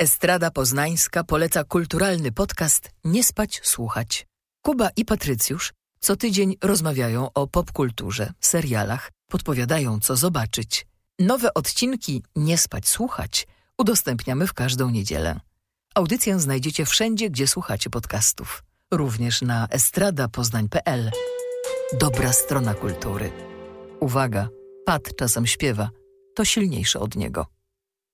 Estrada 0.00 0.50
Poznańska 0.50 1.24
poleca 1.24 1.64
kulturalny 1.64 2.32
podcast 2.32 2.90
Nie 3.04 3.24
spać, 3.24 3.60
słuchać. 3.64 4.26
Kuba 4.62 4.90
i 4.96 5.04
Patrycjusz 5.04 5.72
co 6.00 6.16
tydzień 6.16 6.56
rozmawiają 6.62 7.32
o 7.32 7.46
popkulturze, 7.46 8.32
serialach, 8.40 9.10
podpowiadają 9.30 10.00
co 10.00 10.16
zobaczyć. 10.16 10.86
Nowe 11.18 11.54
odcinki 11.54 12.22
Nie 12.36 12.58
spać, 12.58 12.88
słuchać 12.88 13.46
udostępniamy 13.78 14.46
w 14.46 14.54
każdą 14.54 14.90
niedzielę. 14.90 15.40
Audycję 15.94 16.40
znajdziecie 16.40 16.84
wszędzie, 16.86 17.30
gdzie 17.30 17.46
słuchacie 17.46 17.90
podcastów. 17.90 18.62
Również 18.90 19.42
na 19.42 19.68
estradapoznań.pl. 19.70 21.10
Dobra 21.98 22.32
strona 22.32 22.74
kultury. 22.74 23.32
Uwaga, 24.00 24.48
Pat 24.86 25.16
czasem 25.16 25.46
śpiewa. 25.46 25.90
To 26.34 26.44
silniejsze 26.44 27.00
od 27.00 27.16
niego. 27.16 27.46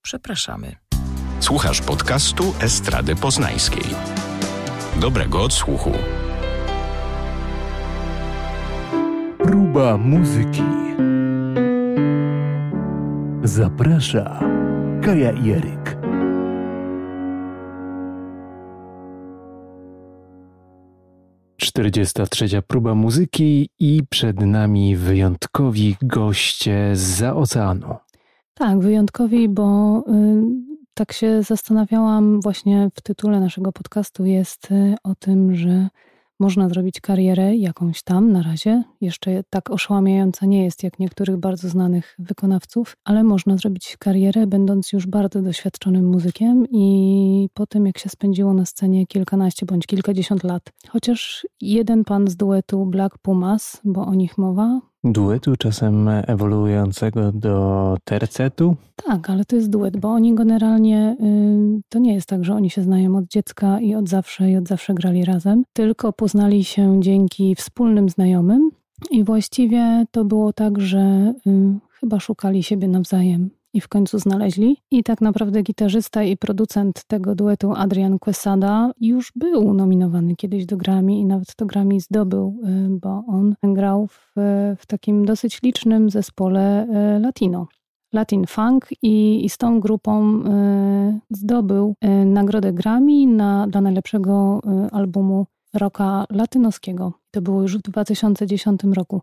Przepraszamy. 0.03 0.86
Słuchasz 1.47 1.81
podcastu 1.81 2.45
Estrady 2.61 3.15
Poznańskiej. 3.15 3.83
Dobrego 5.01 5.43
odsłuchu. 5.43 5.91
Próba 9.39 9.97
muzyki. 9.97 10.63
Zaprasza 13.45 14.41
Kaja 15.03 15.33
i 15.33 15.51
Eryk. 15.51 15.97
Czterdziesta 21.57 22.27
trzecia 22.27 22.63
próba 22.63 22.95
muzyki 22.95 23.71
i 23.79 24.03
przed 24.11 24.41
nami 24.41 24.97
wyjątkowi 24.97 25.97
goście 26.03 26.91
za 26.93 27.35
oceanu. 27.35 27.97
Tak, 28.55 28.79
wyjątkowi, 28.79 29.49
bo 29.49 29.99
y, 30.09 30.76
tak 30.97 31.13
się 31.13 31.43
zastanawiałam 31.43 32.41
właśnie 32.41 32.91
w 32.95 33.01
tytule 33.01 33.41
naszego 33.41 33.73
podcastu 33.73 34.25
jest 34.25 34.71
y, 34.71 34.95
o 35.03 35.15
tym, 35.15 35.55
że 35.55 35.89
można 36.41 36.69
zrobić 36.69 37.01
karierę 37.01 37.57
jakąś 37.57 38.03
tam 38.03 38.33
na 38.33 38.43
razie. 38.43 38.83
Jeszcze 39.01 39.45
tak 39.51 39.71
oszałamiająca 39.71 40.47
nie 40.47 40.65
jest 40.65 40.83
jak 40.83 40.99
niektórych 40.99 41.37
bardzo 41.37 41.69
znanych 41.69 42.15
wykonawców, 42.19 42.97
ale 43.05 43.25
można 43.25 43.57
zrobić 43.57 43.97
karierę 43.99 44.47
będąc 44.47 44.93
już 44.93 45.07
bardzo 45.07 45.43
doświadczonym 45.43 46.09
muzykiem 46.09 46.67
i 46.71 47.49
po 47.55 47.67
tym 47.67 47.87
jak 47.87 47.99
się 47.99 48.09
spędziło 48.09 48.55
na 48.55 48.67
scenie 48.67 49.07
kilkanaście 49.07 49.67
bądź 49.67 49.87
kilkadziesiąt 49.87 50.45
lat. 50.45 50.63
Chociaż 50.89 51.47
jeden 51.61 52.05
pan 52.05 52.29
z 52.29 52.37
duetu 52.37 52.87
Black 52.87 53.19
Pumas, 53.19 53.81
bo 53.85 54.07
o 54.07 54.15
nich 54.15 54.39
mowa, 54.39 54.81
duetu, 55.13 55.57
czasem 55.57 56.09
ewoluującego 56.09 57.33
do 57.33 57.97
tercetu? 58.05 58.77
Tak, 59.07 59.31
ale 59.31 59.45
to 59.45 59.57
jest 59.57 59.71
duet, 59.71 59.97
bo 59.97 60.09
oni 60.09 60.35
generalnie 60.35 61.17
y, 61.21 61.83
to 61.89 61.99
nie 61.99 62.15
jest 62.15 62.29
tak, 62.29 62.45
że 62.45 62.55
oni 62.55 62.71
się 62.71 62.83
znają 62.83 63.17
od 63.17 63.27
dziecka 63.29 63.81
i 63.81 63.95
od 63.95 64.09
zawsze 64.09 64.51
i 64.51 64.57
od 64.57 64.69
zawsze 64.69 64.95
grali 64.95 65.25
razem, 65.25 65.65
tylko 65.73 66.13
poznali 66.13 66.65
się 66.65 67.01
dzięki 67.01 67.55
wspólnym 67.55 68.09
znajomym. 68.09 68.71
I 69.11 69.25
właściwie 69.25 70.05
to 70.11 70.25
było 70.25 70.53
tak, 70.53 70.81
że 70.81 71.35
y, 71.47 71.79
chyba 72.01 72.21
szukali 72.21 72.63
siebie 72.63 72.89
nawzajem 72.89 73.51
i 73.73 73.81
w 73.81 73.89
końcu 73.89 74.19
znaleźli. 74.19 74.77
I 74.91 75.03
tak 75.03 75.21
naprawdę 75.21 75.63
gitarzysta 75.63 76.23
i 76.23 76.37
producent 76.37 77.05
tego 77.07 77.35
duetu 77.35 77.73
Adrian 77.73 78.19
Quesada 78.19 78.93
już 79.01 79.33
był 79.37 79.75
nominowany 79.75 80.37
kiedyś 80.37 80.67
do 80.67 80.77
Grammy 80.77 81.13
i 81.13 81.25
nawet 81.25 81.57
to 81.57 81.67
Grammy 81.67 82.01
zdobył, 82.01 82.61
y, 82.65 82.99
bo 83.01 83.25
on 83.29 83.55
grał 83.63 84.07
w, 84.07 84.33
w 84.79 84.87
takim 84.87 85.25
dosyć 85.25 85.63
licznym 85.63 86.11
zespole 86.11 86.87
y, 87.17 87.21
latino. 87.21 87.67
Latin 88.13 88.47
Funk 88.47 88.89
i, 89.03 89.45
i 89.45 89.49
z 89.49 89.59
tą 89.59 89.81
grupą 89.81 90.41
y, 90.41 91.21
zdobył 91.31 91.95
y, 92.05 92.25
nagrodę 92.25 92.73
Grammy 92.73 93.27
na, 93.27 93.67
dla 93.67 93.81
najlepszego 93.81 94.61
y, 94.87 94.91
albumu 94.91 95.47
rocka 95.77 96.25
latynoskiego. 96.31 97.13
To 97.31 97.43
było 97.43 97.63
już 97.63 97.79
w 97.79 97.83
2010 97.83 98.81
roku. 98.95 99.23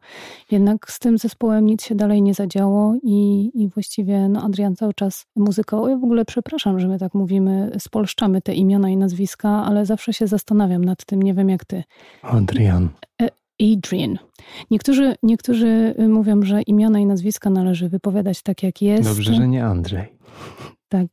Jednak 0.52 0.91
z 0.91 0.99
tym 0.99 1.17
zespołem 1.17 1.65
nic 1.65 1.83
się 1.83 1.95
dalej 1.95 2.21
nie 2.21 2.33
zadziało 2.33 2.95
i, 3.03 3.52
i 3.53 3.67
właściwie 3.67 4.30
no, 4.30 4.43
Adrian 4.43 4.75
cały 4.75 4.93
czas 4.93 5.25
muzyką. 5.36 5.87
Ja 5.87 5.97
w 5.97 6.03
ogóle 6.03 6.25
przepraszam, 6.25 6.80
że 6.80 6.87
my 6.87 6.99
tak 6.99 7.13
mówimy, 7.13 7.71
spolszczamy 7.80 8.42
te 8.42 8.53
imiona 8.53 8.89
i 8.89 8.97
nazwiska, 8.97 9.49
ale 9.49 9.86
zawsze 9.86 10.13
się 10.13 10.27
zastanawiam 10.27 10.86
nad 10.86 11.05
tym, 11.05 11.23
nie 11.23 11.33
wiem 11.33 11.49
jak 11.49 11.65
ty. 11.65 11.83
Adrian. 12.21 12.89
E, 13.21 13.30
Adrian. 13.61 14.17
Niektórzy, 14.71 15.15
niektórzy 15.23 15.95
mówią, 16.09 16.42
że 16.42 16.61
imiona 16.61 16.99
i 16.99 17.05
nazwiska 17.05 17.49
należy 17.49 17.89
wypowiadać 17.89 18.42
tak, 18.42 18.63
jak 18.63 18.81
jest. 18.81 19.03
Dobrze, 19.03 19.33
że 19.33 19.47
nie 19.47 19.65
Andrzej. 19.65 20.13
Tak, 20.89 21.08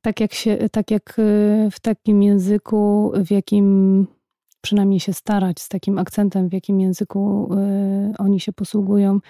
tak 0.00 0.20
jak, 0.20 0.34
się, 0.34 0.56
tak 0.72 0.90
jak 0.90 1.16
e, 1.18 1.22
w 1.70 1.80
takim 1.80 2.22
języku, 2.22 3.12
w 3.16 3.30
jakim 3.30 4.06
przynajmniej 4.64 5.00
się 5.00 5.12
starać 5.12 5.60
z 5.60 5.68
takim 5.68 5.98
akcentem, 5.98 6.48
w 6.48 6.52
jakim 6.52 6.80
języku 6.80 7.50
y, 7.54 8.14
oni 8.18 8.40
się 8.40 8.52
posługują 8.52 9.20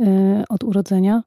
y, 0.00 0.04
od 0.48 0.64
urodzenia. 0.64 1.22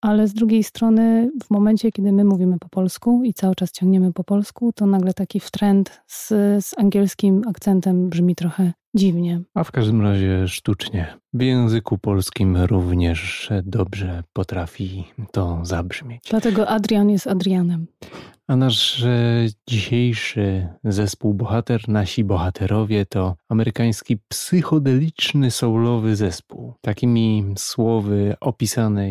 Ale 0.00 0.28
z 0.28 0.34
drugiej 0.34 0.64
strony, 0.64 1.30
w 1.44 1.50
momencie, 1.50 1.92
kiedy 1.92 2.12
my 2.12 2.24
mówimy 2.24 2.58
po 2.58 2.68
polsku 2.68 3.22
i 3.24 3.34
cały 3.34 3.54
czas 3.54 3.72
ciągniemy 3.72 4.12
po 4.12 4.24
polsku, 4.24 4.72
to 4.72 4.86
nagle 4.86 5.14
taki 5.14 5.40
trend 5.40 6.02
z, 6.06 6.28
z 6.64 6.78
angielskim 6.78 7.42
akcentem 7.48 8.08
brzmi 8.08 8.34
trochę 8.34 8.72
dziwnie. 8.94 9.40
A 9.54 9.64
w 9.64 9.72
każdym 9.72 10.02
razie 10.02 10.48
sztucznie. 10.48 11.06
W 11.32 11.42
języku 11.42 11.98
polskim 11.98 12.56
również 12.56 13.50
dobrze 13.64 14.22
potrafi 14.32 15.04
to 15.32 15.60
zabrzmieć. 15.62 16.22
Dlatego 16.30 16.68
Adrian 16.68 17.10
jest 17.10 17.26
Adrianem. 17.26 17.86
A 18.46 18.56
nasz 18.56 19.02
e, 19.02 19.46
dzisiejszy 19.68 20.68
zespół 20.84 21.34
bohater, 21.34 21.88
nasi 21.88 22.24
bohaterowie 22.24 23.06
to 23.06 23.36
amerykański 23.48 24.18
psychodeliczny 24.28 25.50
soulowy 25.50 26.16
zespół. 26.16 26.74
Takimi 26.80 27.54
słowy 27.58 28.34
opisany 28.40 29.02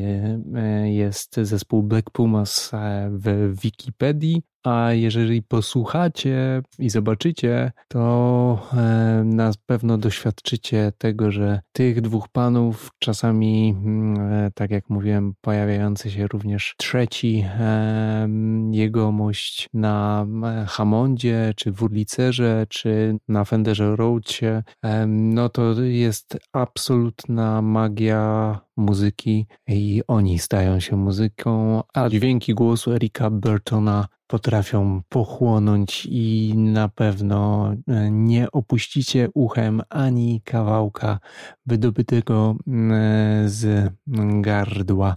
e, 0.56 0.92
jest 0.92 1.36
zespół 1.42 1.84
Black 1.84 2.10
Pumas 2.10 2.72
e, 2.74 3.10
w 3.12 3.56
Wikipedii, 3.62 4.42
a 4.64 4.94
jeżeli 4.94 5.42
posłuchacie 5.42 6.62
i 6.80 6.90
zobaczycie, 6.90 7.72
to 7.88 8.68
e, 8.74 9.24
na 9.26 9.52
pewno 9.66 9.98
doświadczycie 9.98 10.92
tego, 10.98 11.32
że 11.32 11.62
tych 11.72 12.02
dwóch 12.02 12.28
panów, 12.28 12.92
czasami, 13.00 13.76
mm, 13.78 14.34
e, 14.34 14.52
tak 14.52 14.72
jak 14.72 14.90
mówiłem, 14.90 15.34
pojawiający 15.42 16.12
się 16.12 16.28
również 16.28 16.74
trzeci 16.78 17.46
e, 17.60 18.30
jegomość 18.72 19.70
na 19.74 20.26
Hammondzie, 20.68 21.54
czy 21.56 21.72
w 21.72 21.84
Urlicerze, 21.84 22.66
czy 22.70 23.18
na 23.28 23.46
Fenderze 23.46 23.96
Roadzie, 23.96 24.64
no 25.08 25.50
to 25.50 25.82
jest 25.82 26.38
absolutna 26.54 27.62
magia 27.62 28.60
muzyki 28.78 29.48
i 29.68 30.02
oni 30.08 30.40
stają 30.40 30.80
się 30.80 30.96
muzyką, 30.96 31.84
a 31.94 32.10
dźwięki 32.10 32.54
głosu 32.54 32.92
Erika 32.92 33.30
Burtona 33.30 34.08
potrafią 34.32 35.02
pochłonąć 35.10 36.08
i 36.10 36.54
na 36.56 36.90
pewno 36.90 37.72
e, 37.88 38.12
nie 38.12 38.52
opuścicie 38.52 39.30
uchem 39.34 39.82
ani 39.90 40.42
kawałka 40.46 41.20
wydobytego 41.66 42.56
e, 42.68 43.44
z 43.46 43.94
gardła 44.42 45.16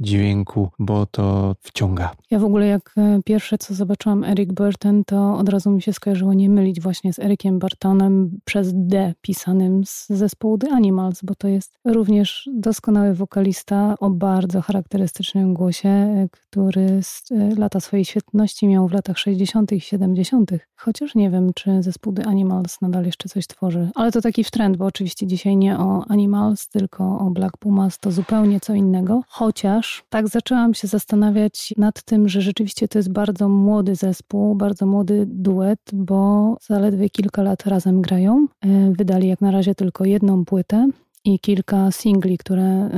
dźwięku, 0.00 0.68
bo 0.78 1.06
to 1.06 1.56
wciąga. 1.60 2.10
Ja 2.30 2.38
w 2.38 2.44
ogóle 2.44 2.66
jak 2.66 2.94
e, 2.96 3.20
pierwsze 3.24 3.58
co 3.58 3.74
zobaczyłam 3.74 4.24
Eric 4.24 4.52
Burton, 4.52 5.04
to 5.04 5.38
od 5.38 5.48
razu 5.48 5.70
mi 5.70 5.82
się 5.82 5.92
skojarzyło 5.92 6.34
nie 6.34 6.50
mylić 6.50 6.80
właśnie 6.80 7.12
z 7.12 7.18
Ericiem 7.18 7.58
Burtonem 7.58 8.38
przez 8.44 8.70
D 8.74 9.14
pisanym 9.20 9.84
z 9.84 10.08
zespołu 10.08 10.58
The 10.58 10.70
Animals, 10.70 11.20
bo 11.22 11.34
to 11.34 11.48
jest 11.48 11.78
również 11.84 12.50
doskonały 12.54 13.14
wokalista 13.14 13.94
o 14.00 14.10
bardzo 14.10 14.62
charakterystycznym 14.62 15.54
głosie, 15.54 15.88
e, 15.88 16.28
który 16.30 17.00
e, 17.30 17.54
lata 17.56 17.80
swojej 17.80 18.04
świetności 18.04 18.68
miał 18.68 18.88
w 18.88 18.92
latach 18.92 19.18
60. 19.18 19.72
i 19.72 19.80
70. 19.80 20.50
Chociaż 20.76 21.14
nie 21.14 21.30
wiem, 21.30 21.50
czy 21.54 21.82
zespół 21.82 22.12
The 22.12 22.26
Animals 22.26 22.80
nadal 22.80 23.04
jeszcze 23.04 23.28
coś 23.28 23.46
tworzy. 23.46 23.88
Ale 23.94 24.12
to 24.12 24.20
taki 24.20 24.44
trend, 24.44 24.76
bo 24.76 24.84
oczywiście 24.84 25.26
dzisiaj 25.26 25.56
nie 25.56 25.78
o 25.78 26.04
Animals, 26.08 26.68
tylko 26.68 27.18
o 27.18 27.30
Black 27.30 27.56
Pumas, 27.56 27.98
to 27.98 28.10
zupełnie 28.10 28.60
co 28.60 28.74
innego. 28.74 29.22
Chociaż 29.28 29.85
tak 30.08 30.28
zaczęłam 30.28 30.74
się 30.74 30.88
zastanawiać 30.88 31.74
nad 31.76 32.02
tym, 32.02 32.28
że 32.28 32.40
rzeczywiście 32.40 32.88
to 32.88 32.98
jest 32.98 33.12
bardzo 33.12 33.48
młody 33.48 33.94
zespół, 33.94 34.54
bardzo 34.54 34.86
młody 34.86 35.26
duet, 35.26 35.80
bo 35.92 36.56
zaledwie 36.66 37.10
kilka 37.10 37.42
lat 37.42 37.66
razem 37.66 38.02
grają. 38.02 38.46
E, 38.64 38.92
wydali 38.98 39.28
jak 39.28 39.40
na 39.40 39.50
razie 39.50 39.74
tylko 39.74 40.04
jedną 40.04 40.44
płytę 40.44 40.88
i 41.24 41.38
kilka 41.38 41.90
singli, 41.90 42.38
które 42.38 42.64
e, 42.64 42.90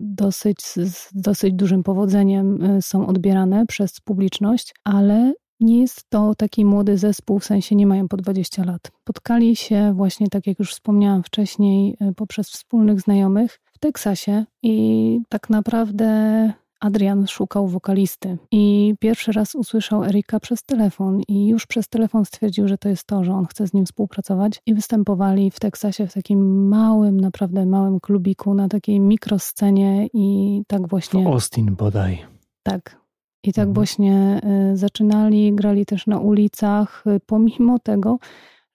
dosyć, 0.00 0.62
z 0.62 1.08
dosyć 1.14 1.54
dużym 1.54 1.82
powodzeniem 1.82 2.62
e, 2.62 2.82
są 2.82 3.06
odbierane 3.06 3.66
przez 3.66 4.00
publiczność, 4.00 4.74
ale 4.84 5.32
nie 5.60 5.80
jest 5.80 6.04
to 6.08 6.34
taki 6.34 6.64
młody 6.64 6.98
zespół, 6.98 7.38
w 7.38 7.44
sensie 7.44 7.76
nie 7.76 7.86
mają 7.86 8.08
po 8.08 8.16
20 8.16 8.64
lat. 8.64 8.90
Spotkali 9.02 9.56
się 9.56 9.92
właśnie, 9.94 10.28
tak 10.28 10.46
jak 10.46 10.58
już 10.58 10.70
wspomniałam 10.70 11.22
wcześniej, 11.22 11.96
poprzez 12.16 12.50
wspólnych 12.50 13.00
znajomych 13.00 13.58
w 13.76 13.78
Teksasie 13.78 14.44
i 14.62 15.20
tak 15.28 15.50
naprawdę 15.50 16.52
Adrian 16.80 17.26
szukał 17.26 17.68
wokalisty 17.68 18.38
i 18.50 18.94
pierwszy 19.00 19.32
raz 19.32 19.54
usłyszał 19.54 20.04
Erika 20.04 20.40
przez 20.40 20.62
telefon 20.62 21.20
i 21.28 21.48
już 21.48 21.66
przez 21.66 21.88
telefon 21.88 22.24
stwierdził, 22.24 22.68
że 22.68 22.78
to 22.78 22.88
jest 22.88 23.06
to, 23.06 23.24
że 23.24 23.32
on 23.32 23.46
chce 23.46 23.66
z 23.66 23.72
nim 23.72 23.86
współpracować 23.86 24.62
i 24.66 24.74
występowali 24.74 25.50
w 25.50 25.60
Teksasie 25.60 26.06
w 26.06 26.14
takim 26.14 26.68
małym, 26.68 27.20
naprawdę 27.20 27.66
małym 27.66 28.00
klubiku 28.00 28.54
na 28.54 28.68
takiej 28.68 29.00
mikroscenie 29.00 30.08
i 30.12 30.62
tak 30.66 30.88
właśnie... 30.88 31.24
W 31.24 31.26
Austin 31.26 31.74
bodaj. 31.74 32.18
Tak. 32.62 33.00
I 33.42 33.52
tak 33.52 33.68
mhm. 33.68 33.74
właśnie 33.74 34.40
y, 34.72 34.76
zaczynali, 34.76 35.54
grali 35.54 35.86
też 35.86 36.06
na 36.06 36.18
ulicach, 36.18 37.04
y, 37.06 37.20
pomimo 37.26 37.78
tego, 37.78 38.18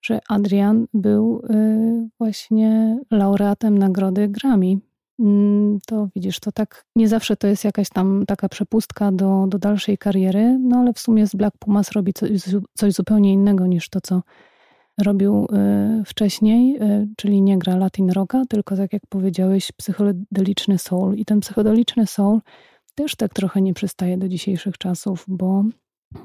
że 0.01 0.19
Adrian 0.29 0.87
był 0.93 1.41
y, 1.49 2.09
właśnie 2.19 2.99
laureatem 3.11 3.77
nagrody 3.77 4.27
Grammy. 4.27 4.77
Mm, 5.21 5.79
to 5.87 6.07
widzisz, 6.15 6.39
to 6.39 6.51
tak 6.51 6.85
nie 6.95 7.07
zawsze 7.07 7.35
to 7.35 7.47
jest 7.47 7.63
jakaś 7.63 7.89
tam 7.89 8.25
taka 8.27 8.49
przepustka 8.49 9.11
do, 9.11 9.45
do 9.47 9.59
dalszej 9.59 9.97
kariery, 9.97 10.59
no 10.61 10.77
ale 10.77 10.93
w 10.93 10.99
sumie 10.99 11.27
z 11.27 11.35
Black 11.35 11.57
Pumas 11.57 11.91
robi 11.91 12.13
coś, 12.13 12.29
coś 12.73 12.93
zupełnie 12.93 13.33
innego 13.33 13.67
niż 13.67 13.89
to, 13.89 14.01
co 14.01 14.21
robił 15.03 15.47
y, 15.99 16.03
wcześniej, 16.05 16.83
y, 16.83 17.07
czyli 17.17 17.41
nie 17.41 17.59
gra 17.59 17.75
Latin 17.75 18.09
Rocka, 18.09 18.43
tylko 18.49 18.77
tak 18.77 18.93
jak 18.93 19.01
powiedziałeś, 19.09 19.71
psychodeliczny 19.71 20.77
soul. 20.77 21.15
I 21.15 21.25
ten 21.25 21.39
psychodeliczny 21.39 22.07
soul 22.07 22.39
też 22.95 23.15
tak 23.15 23.33
trochę 23.33 23.61
nie 23.61 23.73
przystaje 23.73 24.17
do 24.17 24.27
dzisiejszych 24.27 24.77
czasów, 24.77 25.25
bo, 25.27 25.63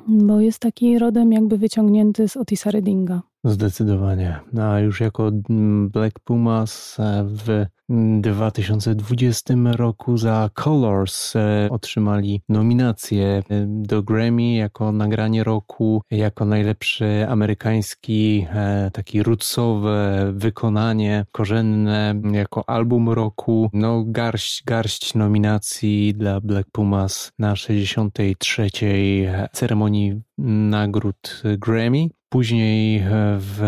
bo 0.09 0.41
jest 0.41 0.59
taki 0.59 0.99
rodem 0.99 1.33
jakby 1.33 1.59
wyciągnięty 1.59 2.29
z 2.29 2.37
Otisa 2.37 2.71
Reddinga. 2.71 3.23
Zdecydowanie. 3.45 4.41
A 4.61 4.81
już 4.81 5.01
jako 5.01 5.31
Black 5.91 6.21
Pumas 6.21 6.97
e, 7.01 7.25
w 7.25 7.67
2020 7.89 9.55
roku 9.77 10.17
za 10.17 10.51
Colors 10.65 11.37
e, 11.37 11.69
otrzymali 11.71 12.43
nominację 12.49 13.27
e, 13.27 13.43
do 13.67 14.03
Grammy 14.03 14.55
jako 14.55 14.93
nagranie 14.93 15.45
roku, 15.45 16.03
jako 16.11 16.45
najlepszy 16.45 17.27
amerykański 17.29 18.47
taki 18.93 19.23
rootsowe 19.23 20.33
wykonanie 20.35 21.25
korzenne, 21.33 22.21
jako 22.33 22.69
album 22.69 23.09
roku. 23.09 23.71
No 23.73 24.05
garść, 24.07 24.65
garść 24.65 25.15
nominacji 25.15 26.15
dla 26.15 26.41
Black 26.41 26.71
Pumas 26.73 27.33
na 27.39 27.57
63. 27.57 28.69
ceremonii 29.53 30.23
nagród 30.39 31.43
Grammy. 31.59 32.09
Później 32.29 32.97
e, 32.99 33.09
w 33.41 33.61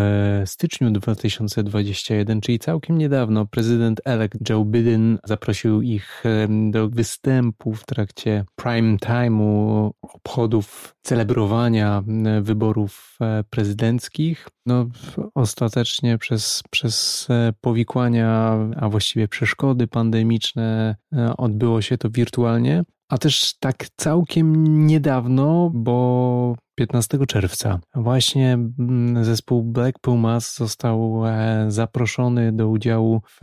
styczniu 0.45 0.91
2021, 0.91 2.41
czyli 2.41 2.59
całkiem 2.59 2.97
niedawno, 2.97 3.45
prezydent-elect 3.45 4.49
Joe 4.49 4.65
Biden 4.65 5.19
zaprosił 5.23 5.81
ich 5.81 6.23
e, 6.25 6.47
do 6.71 6.89
występu 6.89 7.73
w 7.73 7.85
trakcie 7.85 8.45
prime 8.55 8.97
time'u 8.97 9.89
obchodów 10.01 10.95
celebrowania 11.01 12.03
e, 12.25 12.41
wyborów 12.41 13.17
prezydenckich. 13.49 14.47
No, 14.65 14.87
ostatecznie 15.35 16.17
przez, 16.17 16.63
przez 16.69 17.27
powikłania, 17.61 18.57
a 18.75 18.89
właściwie 18.89 19.27
przeszkody 19.27 19.87
pandemiczne 19.87 20.95
odbyło 21.37 21.81
się 21.81 21.97
to 21.97 22.09
wirtualnie. 22.09 22.83
A 23.09 23.17
też 23.17 23.53
tak 23.59 23.87
całkiem 23.95 24.77
niedawno, 24.87 25.71
bo 25.73 26.55
15 26.75 27.17
czerwca 27.27 27.79
właśnie 27.95 28.53
mm, 28.53 29.25
zespół 29.25 29.63
Black 29.63 29.99
Pumas 29.99 30.55
został 30.57 31.27
e, 31.27 31.65
zaproszony 31.67 32.51
do 32.51 32.67
udziału 32.67 33.21
w 33.25 33.39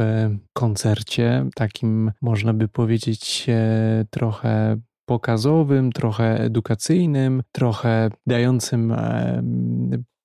koncercie, 0.52 1.46
takim 1.54 2.12
można 2.22 2.54
by 2.54 2.68
powiedzieć 2.68 3.46
e, 3.48 4.04
trochę 4.10 4.76
pokazowym, 5.06 5.92
trochę 5.92 6.40
edukacyjnym, 6.40 7.42
trochę 7.52 8.10
dającym 8.26 8.92
e, 8.92 9.42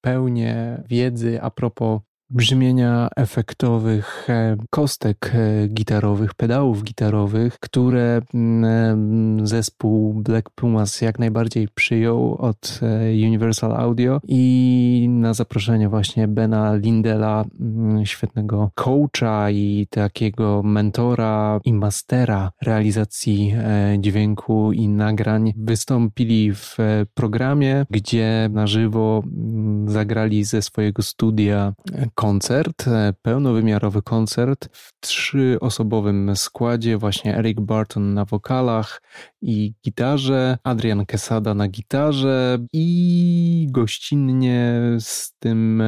pełnię 0.01 0.83
wiedzy 0.89 1.41
a 1.41 1.49
propos 1.49 2.01
brzmienia 2.31 3.09
efektowych 3.15 4.29
e, 4.29 4.57
kostek 4.69 5.31
e, 5.33 5.67
gitarowych, 5.67 6.33
pedałów 6.33 6.83
gitarowych, 6.83 7.59
które 7.59 8.21
mm, 8.33 9.47
zespół 9.47 10.13
Black 10.13 10.49
Pumas 10.49 11.01
jak 11.01 11.19
najbardziej 11.19 11.67
przyjął 11.67 12.35
od 12.35 12.79
e, 12.81 13.27
Universal 13.27 13.71
Audio 13.71 14.19
i 14.27 15.07
na 15.09 15.33
zaproszenie 15.33 15.89
właśnie 15.89 16.27
Bena 16.27 16.75
Lindela, 16.75 17.45
mm, 17.59 18.05
świetnego 18.05 18.71
coacha 18.75 19.51
i 19.51 19.87
takiego 19.89 20.61
mentora 20.63 21.59
i 21.65 21.73
mastera 21.73 22.51
realizacji 22.61 23.53
dźwięku 23.99 24.71
i 24.71 24.87
nagrań, 24.87 25.53
wystąpili 25.57 26.53
w 26.53 26.77
programie, 27.13 27.85
gdzie 27.89 28.49
na 28.51 28.67
żywo 28.67 29.23
mm, 29.25 29.89
zagrali 29.89 30.43
ze 30.43 30.61
swojego 30.61 31.03
studia 31.03 31.73
koncert, 32.21 32.87
e, 32.87 33.13
pełnowymiarowy 33.21 34.01
koncert 34.01 34.69
w 34.71 34.99
trzyosobowym 34.99 36.35
składzie, 36.35 36.97
właśnie 36.97 37.37
Eric 37.37 37.59
Barton 37.59 38.13
na 38.13 38.25
wokalach 38.25 39.01
i 39.41 39.73
gitarze, 39.85 40.57
Adrian 40.63 41.05
Quesada 41.05 41.53
na 41.53 41.67
gitarze 41.67 42.57
i 42.73 43.67
gościnnie 43.71 44.81
z 44.99 45.33
tym 45.39 45.83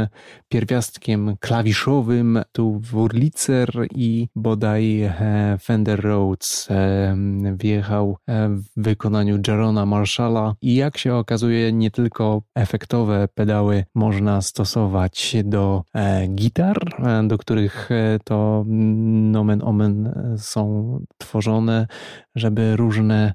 pierwiastkiem 0.50 1.36
klawiszowym 1.40 2.42
tu 2.52 2.80
Wurlitzer 2.80 3.70
i 3.96 4.28
bodaj 4.36 5.02
e, 5.02 5.58
Fender 5.62 6.02
Rhodes 6.02 6.68
e, 6.72 7.18
wjechał 7.60 8.18
w 8.28 8.64
wykonaniu 8.78 9.40
Jarona 9.48 9.86
Marshalla. 9.86 10.56
I 10.62 10.76
jak 10.76 10.98
się 10.98 11.16
okazuje 11.16 11.74
nie 11.74 11.92
tylko 11.92 12.42
efektowe 12.56 13.28
pedały 13.34 13.86
można 13.96 14.42
stosować 14.42 15.36
do 15.44 15.84
gitar, 16.28 16.78
e, 17.00 17.28
do 17.28 17.38
których 17.38 17.92
e, 17.92 18.20
to 18.24 18.64
nomen 18.68 19.62
omen 19.64 20.08
e, 20.08 20.38
są 20.38 21.00
tworzone, 21.18 21.88
żeby 22.36 22.76
różne 22.76 23.34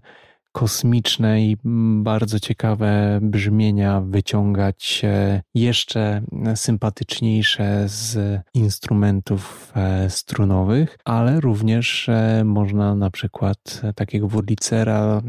kosmiczne 0.58 1.42
i 1.42 1.56
bardzo 2.02 2.40
ciekawe 2.40 3.18
brzmienia 3.22 4.00
wyciągać 4.00 5.02
jeszcze 5.54 6.22
sympatyczniejsze 6.54 7.84
z 7.88 8.40
instrumentów 8.54 9.72
strunowych, 10.08 10.98
ale 11.04 11.40
również 11.40 12.10
można 12.44 12.94
na 12.94 13.10
przykład 13.10 13.82
takiego 13.94 14.28
Wurlicera 14.28 15.22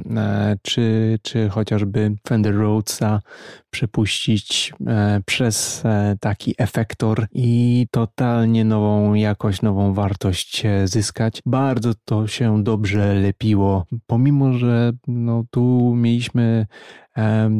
czy, 0.61 1.19
czy 1.21 1.49
chociażby 1.49 2.15
Fender 2.27 2.55
Rhodesa 2.55 3.21
przepuścić 3.69 4.73
e, 4.87 5.21
przez 5.25 5.85
e, 5.85 6.17
taki 6.19 6.55
efektor 6.57 7.27
i 7.31 7.87
totalnie 7.91 8.65
nową 8.65 9.13
jakość, 9.13 9.61
nową 9.61 9.93
wartość 9.93 10.65
e, 10.65 10.87
zyskać. 10.87 11.41
Bardzo 11.45 11.93
to 12.05 12.27
się 12.27 12.63
dobrze 12.63 13.13
lepiło, 13.13 13.85
pomimo 14.07 14.53
że 14.53 14.91
no, 15.19 15.43
tu 15.51 15.93
mieliśmy 15.95 16.65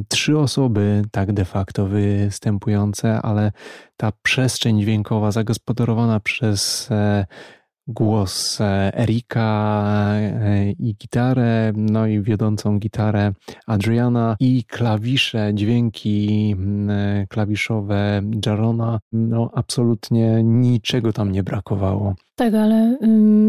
trzy 0.07 0.37
osoby 0.37 1.01
tak 1.11 1.33
de 1.33 1.45
facto 1.45 1.85
występujące, 1.85 3.21
ale 3.21 3.51
ta 3.97 4.11
przestrzeń 4.21 4.81
dźwiękowa 4.81 5.31
zagospodarowana 5.31 6.19
przez 6.19 6.89
głos 7.89 8.61
e, 8.61 8.91
Erika 8.99 9.73
e, 10.15 10.71
i 10.71 10.95
gitarę, 10.95 11.73
no 11.75 12.07
i 12.07 12.21
wiodącą 12.21 12.79
gitarę 12.79 13.31
Adriana 13.67 14.35
i 14.39 14.63
klawisze, 14.63 15.51
dźwięki 15.53 16.55
e, 16.89 17.27
klawiszowe 17.29 18.21
Jarona. 18.45 18.99
No 19.11 19.49
absolutnie 19.53 20.43
niczego 20.43 21.13
tam 21.13 21.31
nie 21.31 21.43
brakowało. 21.43 22.15
Tak, 22.39 22.53
ale 22.53 22.97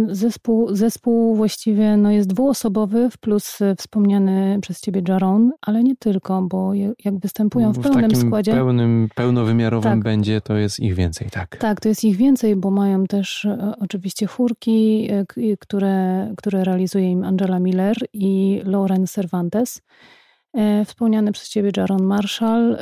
zespół, 0.08 0.74
zespół 0.76 1.34
właściwie 1.34 1.96
no 1.96 2.10
jest 2.10 2.28
dwuosobowy, 2.28 3.08
plus 3.20 3.58
wspomniany 3.78 4.58
przez 4.62 4.80
ciebie 4.80 5.02
Jaron, 5.08 5.52
ale 5.60 5.82
nie 5.82 5.96
tylko, 5.96 6.42
bo 6.42 6.74
jak 7.04 7.18
występują 7.18 7.72
w, 7.72 7.78
w 7.78 7.82
pełnym 7.82 8.16
składzie. 8.16 8.52
pełnym, 8.52 9.08
pełnowymiarowym 9.14 9.92
tak. 9.92 10.02
będzie, 10.02 10.40
to 10.40 10.56
jest 10.56 10.80
ich 10.80 10.94
więcej, 10.94 11.30
tak. 11.30 11.56
Tak, 11.56 11.80
to 11.80 11.88
jest 11.88 12.04
ich 12.04 12.16
więcej, 12.16 12.56
bo 12.56 12.70
mają 12.70 13.06
też 13.06 13.44
e, 13.44 13.74
oczywiście 13.80 14.26
chórki, 14.26 15.08
e, 15.10 15.56
które, 15.56 16.34
które 16.36 16.64
realizuje 16.64 17.10
im 17.10 17.24
Angela 17.24 17.60
Miller 17.60 17.96
i 18.12 18.60
Lauren 18.64 19.06
Cervantes. 19.06 19.82
E, 20.54 20.84
wspomniany 20.84 21.32
przez 21.32 21.48
ciebie 21.48 21.70
Jaron 21.76 22.02
Marshall, 22.02 22.78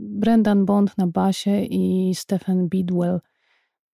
Brendan 0.00 0.64
Bond 0.64 0.98
na 0.98 1.06
basie 1.06 1.60
i 1.60 2.14
Stephen 2.14 2.68
Bidwell 2.68 3.20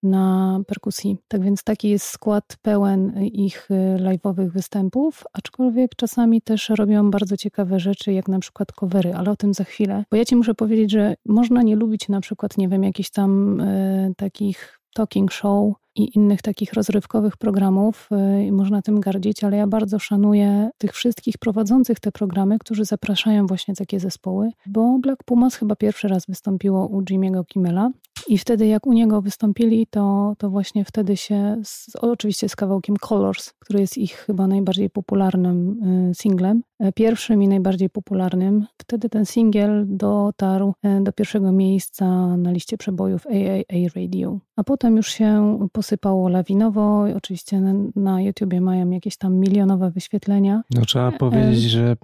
na 0.03 0.61
perkusji. 0.67 1.17
Tak 1.29 1.43
więc 1.43 1.65
taki 1.65 1.88
jest 1.88 2.07
skład 2.07 2.57
pełen 2.62 3.25
ich 3.25 3.71
y, 3.71 3.75
live'owych 3.99 4.50
występów, 4.50 5.25
aczkolwiek 5.33 5.95
czasami 5.97 6.43
też 6.43 6.69
robią 6.69 7.11
bardzo 7.11 7.37
ciekawe 7.37 7.81
rzeczy, 7.81 8.12
jak 8.12 8.29
na 8.29 8.38
przykład 8.38 8.73
covery, 8.73 9.15
ale 9.15 9.31
o 9.31 9.37
tym 9.37 9.55
za 9.55 9.65
chwilę. 9.65 10.05
Bo 10.11 10.17
ja 10.17 10.25
ci 10.25 10.37
muszę 10.37 10.55
powiedzieć, 10.55 10.91
że 10.91 11.15
można 11.26 11.62
nie 11.62 11.76
lubić 11.76 12.09
na 12.09 12.21
przykład, 12.21 12.59
nie 12.59 12.69
wiem, 12.69 12.85
jakichś 12.85 13.11
tam 13.11 13.61
y, 13.61 14.15
takich 14.17 14.81
talking 14.95 15.33
show 15.33 15.75
i 15.97 16.17
innych 16.17 16.43
takich 16.43 16.73
rozrywkowych 16.73 17.37
programów 17.37 18.09
y, 18.38 18.45
i 18.45 18.53
można 18.53 18.83
tym 18.83 19.00
gardzić, 19.00 19.45
ale 19.45 19.57
ja 19.57 19.67
bardzo 19.67 19.99
szanuję 19.99 20.71
tych 20.79 20.93
wszystkich 20.93 21.38
prowadzących 21.38 22.00
te 22.00 22.12
programy, 22.12 22.59
którzy 22.59 22.85
zapraszają 22.85 23.47
właśnie 23.47 23.75
takie 23.75 24.00
zespoły, 24.00 24.50
bo 24.67 24.99
Black 24.99 25.25
Pumas 25.25 25.55
chyba 25.55 25.76
pierwszy 25.76 26.09
raz 26.09 26.26
wystąpiło 26.26 26.87
u 26.87 27.03
Jimmy'ego 27.03 27.45
Kimmela 27.47 27.91
i 28.29 28.38
wtedy 28.38 28.67
jak 28.67 28.87
u 28.87 28.93
niego 28.93 29.23
wystąpili, 29.23 29.87
to, 29.91 30.35
to 30.38 30.50
właśnie 30.50 30.85
wtedy 30.85 31.17
się, 31.17 31.57
z, 31.65 31.97
oczywiście 31.97 32.49
z 32.49 32.57
kawałkiem 32.57 32.97
Colors, 32.97 33.53
który 33.59 33.81
jest 33.81 33.99
ich 33.99 34.12
chyba 34.12 34.47
najbardziej 34.47 34.91
popularnym 34.91 35.83
y, 36.11 36.15
singlem, 36.15 36.62
e, 36.79 36.93
pierwszym 36.93 37.43
i 37.43 37.49
najbardziej 37.49 37.91
popularnym. 37.91 38.67
Wtedy 38.79 39.09
ten 39.09 39.26
singiel 39.26 39.85
dotarł 39.88 40.75
e, 40.83 41.00
do 41.00 41.12
pierwszego 41.12 41.53
miejsca 41.53 42.37
na 42.37 42.50
liście 42.50 42.79
przebojów 42.79 43.26
AAA 43.26 43.88
Radio. 43.97 44.38
A 44.57 44.65
potem 44.65 44.97
już 44.97 45.09
się 45.09 45.59
posypało 45.87 46.28
lawinowo. 46.28 47.07
Oczywiście 47.16 47.61
na, 47.61 47.73
na 47.97 48.23
YouTubie 48.23 48.61
mają 48.61 48.90
jakieś 48.90 49.16
tam 49.16 49.35
milionowe 49.35 49.90
wyświetlenia. 49.90 50.62
No 50.75 50.85
trzeba 50.85 51.09
e, 51.09 51.12
powiedzieć, 51.12 51.62
że 51.62 51.97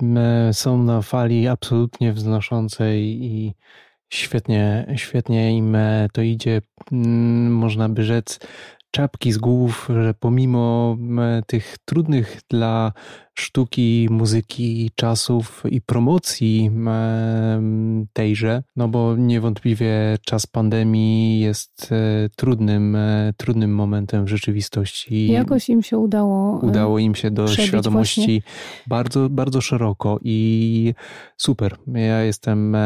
są 0.52 0.82
na 0.82 1.02
fali 1.02 1.48
absolutnie 1.48 2.12
wznoszącej 2.12 3.24
i 3.24 3.54
Świetnie, 4.14 4.94
świetnie 4.96 5.56
im 5.56 5.74
e, 5.74 6.08
to 6.12 6.22
idzie. 6.22 6.60
Mm, 6.92 7.54
można 7.54 7.88
by 7.88 8.04
rzec, 8.04 8.38
czapki 8.90 9.32
z 9.32 9.38
głów, 9.38 9.88
że 10.02 10.14
pomimo 10.14 10.96
e, 11.18 11.42
tych 11.46 11.76
trudnych 11.84 12.40
dla 12.50 12.92
sztuki, 13.34 14.08
muzyki, 14.10 14.90
czasów 14.94 15.62
i 15.70 15.80
promocji 15.80 16.70
tejże, 18.12 18.62
no 18.76 18.88
bo 18.88 19.16
niewątpliwie 19.16 20.18
czas 20.24 20.46
pandemii 20.46 21.40
jest 21.40 21.92
e, 21.92 22.28
trudnym, 22.36 22.96
e, 22.96 23.32
trudnym 23.36 23.74
momentem 23.74 24.24
w 24.24 24.28
rzeczywistości. 24.28 25.28
Jakoś 25.28 25.68
im 25.68 25.82
się 25.82 25.98
udało. 25.98 26.60
Udało 26.62 26.98
im 26.98 27.14
się 27.14 27.30
do 27.30 27.48
świadomości 27.48 28.42
bardzo, 28.86 29.28
bardzo 29.28 29.60
szeroko 29.60 30.18
i 30.22 30.94
super. 31.36 31.76
Ja 31.86 32.22
jestem 32.22 32.76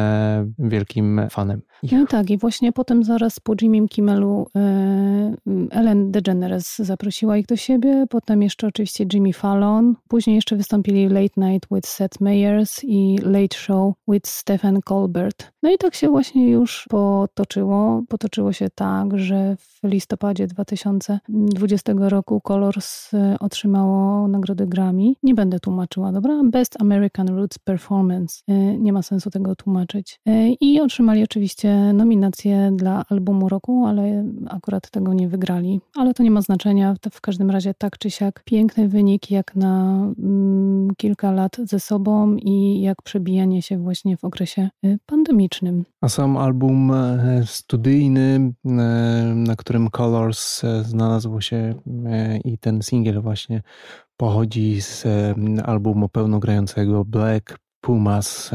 wielkim 0.58 1.20
fanem. 1.30 1.60
Ich. 1.82 1.92
No 1.92 2.06
tak, 2.06 2.30
i 2.30 2.38
właśnie 2.38 2.72
potem 2.72 3.04
zaraz 3.04 3.40
po 3.40 3.54
Jimmy 3.62 3.88
Kimmelu 3.88 4.46
Ellen 5.70 6.10
DeGeneres 6.10 6.76
zaprosiła 6.76 7.36
ich 7.36 7.46
do 7.46 7.56
siebie, 7.56 8.06
potem 8.10 8.42
jeszcze 8.42 8.66
oczywiście 8.66 9.06
Jimmy 9.12 9.32
Fallon, 9.32 9.94
później 10.08 10.35
jeszcze 10.36 10.56
wystąpili 10.56 11.08
Late 11.08 11.40
Night 11.40 11.68
with 11.72 11.88
Seth 11.88 12.20
Meyers 12.20 12.84
i 12.84 13.18
Late 13.22 13.56
Show 13.56 13.94
with 14.08 14.28
Stephen 14.28 14.80
Colbert. 14.82 15.52
No 15.62 15.70
i 15.70 15.78
tak 15.78 15.94
się 15.94 16.08
właśnie 16.08 16.50
już 16.50 16.86
potoczyło. 16.90 18.02
Potoczyło 18.08 18.52
się 18.52 18.68
tak, 18.74 19.18
że 19.18 19.56
w 19.56 19.88
listopadzie 19.88 20.46
2020 20.46 21.92
roku 21.98 22.40
Colors 22.40 23.14
e, 23.14 23.36
otrzymało 23.40 24.28
nagrodę 24.28 24.66
Grammy. 24.66 25.12
Nie 25.22 25.34
będę 25.34 25.60
tłumaczyła, 25.60 26.12
dobra? 26.12 26.40
Best 26.44 26.80
American 26.80 27.28
Roots 27.28 27.58
Performance. 27.58 28.42
E, 28.48 28.78
nie 28.78 28.92
ma 28.92 29.02
sensu 29.02 29.30
tego 29.30 29.56
tłumaczyć. 29.56 30.20
E, 30.26 30.48
I 30.48 30.80
otrzymali 30.80 31.22
oczywiście 31.22 31.92
nominację 31.92 32.72
dla 32.76 33.04
albumu 33.10 33.48
roku, 33.48 33.86
ale 33.86 34.24
akurat 34.48 34.90
tego 34.90 35.14
nie 35.14 35.28
wygrali. 35.28 35.80
Ale 35.96 36.14
to 36.14 36.22
nie 36.22 36.30
ma 36.30 36.40
znaczenia. 36.40 36.94
W 37.12 37.20
każdym 37.20 37.50
razie 37.50 37.74
tak 37.74 37.98
czy 37.98 38.10
siak 38.10 38.42
piękny 38.44 38.88
wynik 38.88 39.30
jak 39.30 39.56
na 39.56 40.06
kilka 40.96 41.32
lat 41.32 41.56
ze 41.64 41.80
sobą 41.80 42.36
i 42.36 42.80
jak 42.80 43.02
przebijanie 43.02 43.62
się 43.62 43.78
właśnie 43.78 44.16
w 44.16 44.24
okresie 44.24 44.68
pandemicznym. 45.06 45.84
A 46.00 46.08
sam 46.08 46.36
album 46.36 46.92
studyjny, 47.44 48.52
na 49.34 49.56
którym 49.56 49.90
Colors 49.90 50.64
e, 50.64 50.84
znalazło 50.84 51.40
się 51.40 51.74
e, 52.06 52.38
i 52.38 52.58
ten 52.58 52.82
singiel 52.82 53.20
właśnie 53.20 53.62
pochodzi 54.16 54.82
z 54.82 55.06
e, 55.06 55.34
albumu 55.64 56.08
pełnogrającego 56.08 57.04
Black 57.04 57.58
Pumas, 57.80 58.50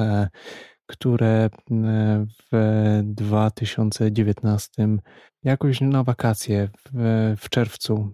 które 0.92 1.50
w 2.52 3.02
2019 3.04 4.88
jakoś 5.44 5.82
na 5.82 6.04
wakacje 6.04 6.70
w, 6.78 7.36
w 7.40 7.50
czerwcu, 7.50 8.12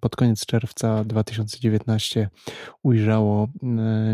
pod 0.00 0.16
koniec 0.16 0.46
czerwca 0.46 1.04
2019 1.04 2.28
ujrzało 2.82 3.48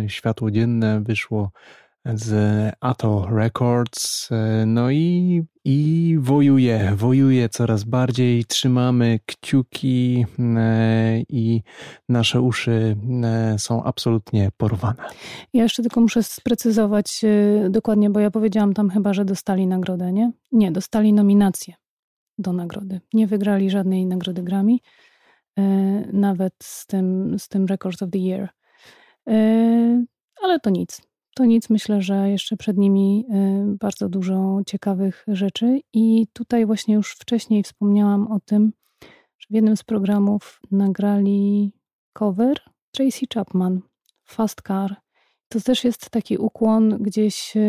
światło 0.08 0.50
dzienne, 0.50 1.00
wyszło 1.00 1.50
z 2.14 2.74
Ato 2.80 3.26
Records. 3.30 4.28
No 4.66 4.90
i, 4.90 5.42
i 5.64 6.16
wojuje, 6.20 6.92
wojuje 6.96 7.48
coraz 7.48 7.84
bardziej. 7.84 8.44
Trzymamy 8.44 9.20
kciuki 9.26 10.26
e, 10.38 11.20
i 11.28 11.62
nasze 12.08 12.40
uszy 12.40 12.96
e, 13.24 13.58
są 13.58 13.84
absolutnie 13.84 14.48
porwane. 14.56 15.02
Ja 15.52 15.62
jeszcze 15.62 15.82
tylko 15.82 16.00
muszę 16.00 16.22
sprecyzować 16.22 17.24
e, 17.24 17.70
dokładnie, 17.70 18.10
bo 18.10 18.20
ja 18.20 18.30
powiedziałam 18.30 18.74
tam 18.74 18.90
chyba, 18.90 19.14
że 19.14 19.24
dostali 19.24 19.66
nagrodę, 19.66 20.12
nie? 20.12 20.32
Nie, 20.52 20.72
dostali 20.72 21.12
nominację 21.12 21.74
do 22.38 22.52
nagrody. 22.52 23.00
Nie 23.12 23.26
wygrali 23.26 23.70
żadnej 23.70 24.06
nagrody 24.06 24.42
Grammy, 24.42 24.76
nawet 26.12 26.54
z 26.62 26.86
tym, 26.86 27.38
z 27.38 27.48
tym 27.48 27.66
Records 27.66 28.02
of 28.02 28.10
the 28.10 28.18
Year. 28.18 28.48
Ale 30.42 30.60
to 30.62 30.70
nic 30.70 31.07
to 31.38 31.44
nic. 31.44 31.70
Myślę, 31.70 32.02
że 32.02 32.30
jeszcze 32.30 32.56
przed 32.56 32.76
nimi 32.76 33.26
y, 33.30 33.76
bardzo 33.76 34.08
dużo 34.08 34.60
ciekawych 34.66 35.24
rzeczy. 35.28 35.80
I 35.92 36.26
tutaj 36.32 36.66
właśnie 36.66 36.94
już 36.94 37.12
wcześniej 37.12 37.62
wspomniałam 37.62 38.32
o 38.32 38.40
tym, 38.40 38.72
że 39.38 39.46
w 39.50 39.54
jednym 39.54 39.76
z 39.76 39.82
programów 39.82 40.60
nagrali 40.70 41.72
cover 42.12 42.60
Tracy 42.90 43.26
Chapman, 43.34 43.80
Fast 44.24 44.62
Car. 44.62 44.96
To 45.48 45.60
też 45.60 45.84
jest 45.84 46.10
taki 46.10 46.38
ukłon 46.38 46.98
gdzieś, 47.00 47.56
y, 47.56 47.60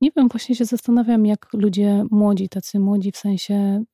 nie 0.00 0.10
wiem, 0.16 0.28
właśnie 0.28 0.54
się 0.54 0.64
zastanawiam, 0.64 1.26
jak 1.26 1.48
ludzie 1.52 2.04
młodzi, 2.10 2.48
tacy 2.48 2.78
młodzi 2.78 3.12
w 3.12 3.16
sensie 3.16 3.84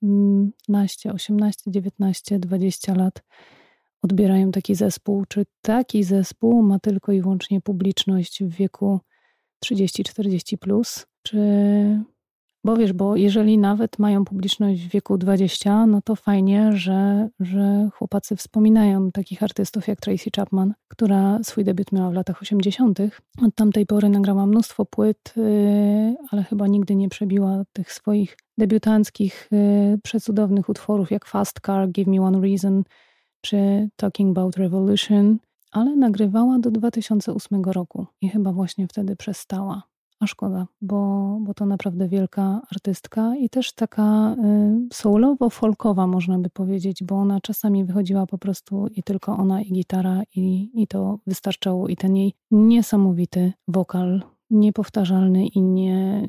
15, 0.66 1.12
18, 1.12 1.62
19, 1.66 2.38
20 2.38 2.94
lat, 2.94 3.22
odbierają 4.04 4.50
taki 4.50 4.74
zespół? 4.74 5.24
Czy 5.28 5.46
taki 5.62 6.04
zespół 6.04 6.62
ma 6.62 6.78
tylko 6.78 7.12
i 7.12 7.20
wyłącznie 7.20 7.60
publiczność 7.60 8.44
w 8.44 8.48
wieku 8.48 9.00
30-40 9.64 10.56
plus? 10.58 11.06
Czy 11.22 11.38
bo 12.64 12.76
wiesz, 12.76 12.92
bo 12.92 13.16
jeżeli 13.16 13.58
nawet 13.58 13.98
mają 13.98 14.24
publiczność 14.24 14.82
w 14.82 14.88
wieku 14.88 15.18
20, 15.18 15.86
no 15.86 16.02
to 16.02 16.16
fajnie, 16.16 16.72
że, 16.72 17.28
że 17.40 17.88
chłopacy 17.94 18.36
wspominają 18.36 19.12
takich 19.12 19.42
artystów 19.42 19.88
jak 19.88 20.00
Tracy 20.00 20.30
Chapman, 20.36 20.74
która 20.88 21.38
swój 21.42 21.64
debiut 21.64 21.92
miała 21.92 22.10
w 22.10 22.14
latach 22.14 22.42
80. 22.42 22.98
Od 23.42 23.54
tamtej 23.54 23.86
pory 23.86 24.08
nagrała 24.08 24.46
mnóstwo 24.46 24.84
płyt, 24.84 25.34
y, 25.36 26.16
ale 26.30 26.42
chyba 26.42 26.66
nigdy 26.66 26.94
nie 26.94 27.08
przebiła 27.08 27.62
tych 27.72 27.92
swoich 27.92 28.36
debiutanckich, 28.58 29.48
y, 29.52 29.98
przecudownych 30.02 30.68
utworów 30.68 31.10
jak 31.10 31.26
Fast 31.26 31.60
Car, 31.66 31.88
Give 31.90 32.08
Me 32.08 32.20
One 32.20 32.40
Reason, 32.40 32.82
czy 33.44 33.88
Talking 33.96 34.38
About 34.38 34.56
Revolution, 34.56 35.38
ale 35.72 35.96
nagrywała 35.96 36.58
do 36.58 36.70
2008 36.70 37.64
roku 37.64 38.06
i 38.20 38.28
chyba 38.28 38.52
właśnie 38.52 38.88
wtedy 38.88 39.16
przestała. 39.16 39.82
A 40.20 40.26
szkoda, 40.26 40.66
bo, 40.82 41.38
bo 41.40 41.54
to 41.54 41.66
naprawdę 41.66 42.08
wielka 42.08 42.60
artystka 42.70 43.36
i 43.36 43.48
też 43.48 43.72
taka 43.72 44.34
y, 44.34 44.94
soulowo-folkowa, 44.94 46.06
można 46.06 46.38
by 46.38 46.50
powiedzieć, 46.50 47.04
bo 47.04 47.14
ona 47.14 47.40
czasami 47.40 47.84
wychodziła 47.84 48.26
po 48.26 48.38
prostu 48.38 48.86
i 48.86 49.02
tylko 49.02 49.36
ona 49.36 49.62
i 49.62 49.72
gitara, 49.72 50.22
i, 50.36 50.70
i 50.82 50.86
to 50.86 51.18
wystarczało. 51.26 51.88
I 51.88 51.96
ten 51.96 52.16
jej 52.16 52.32
niesamowity 52.50 53.52
wokal, 53.68 54.22
niepowtarzalny 54.50 55.46
i 55.46 55.62
nie, 55.62 56.28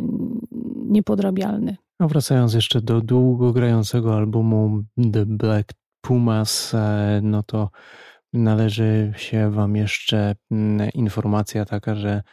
niepodrabialny. 0.86 1.78
A 2.00 2.08
wracając 2.08 2.54
jeszcze 2.54 2.82
do 2.82 3.02
długo 3.02 3.54
grającego 3.54 4.16
albumu 4.16 4.84
The 5.14 5.26
Black 5.26 5.74
Pumas, 6.06 6.74
e, 6.74 7.20
no 7.24 7.44
to 7.44 7.70
należy 8.34 9.14
się 9.18 9.52
Wam 9.52 9.76
jeszcze 9.76 10.36
mm, 10.52 10.90
informacja 10.94 11.66
taka, 11.66 11.96
że 11.96 12.24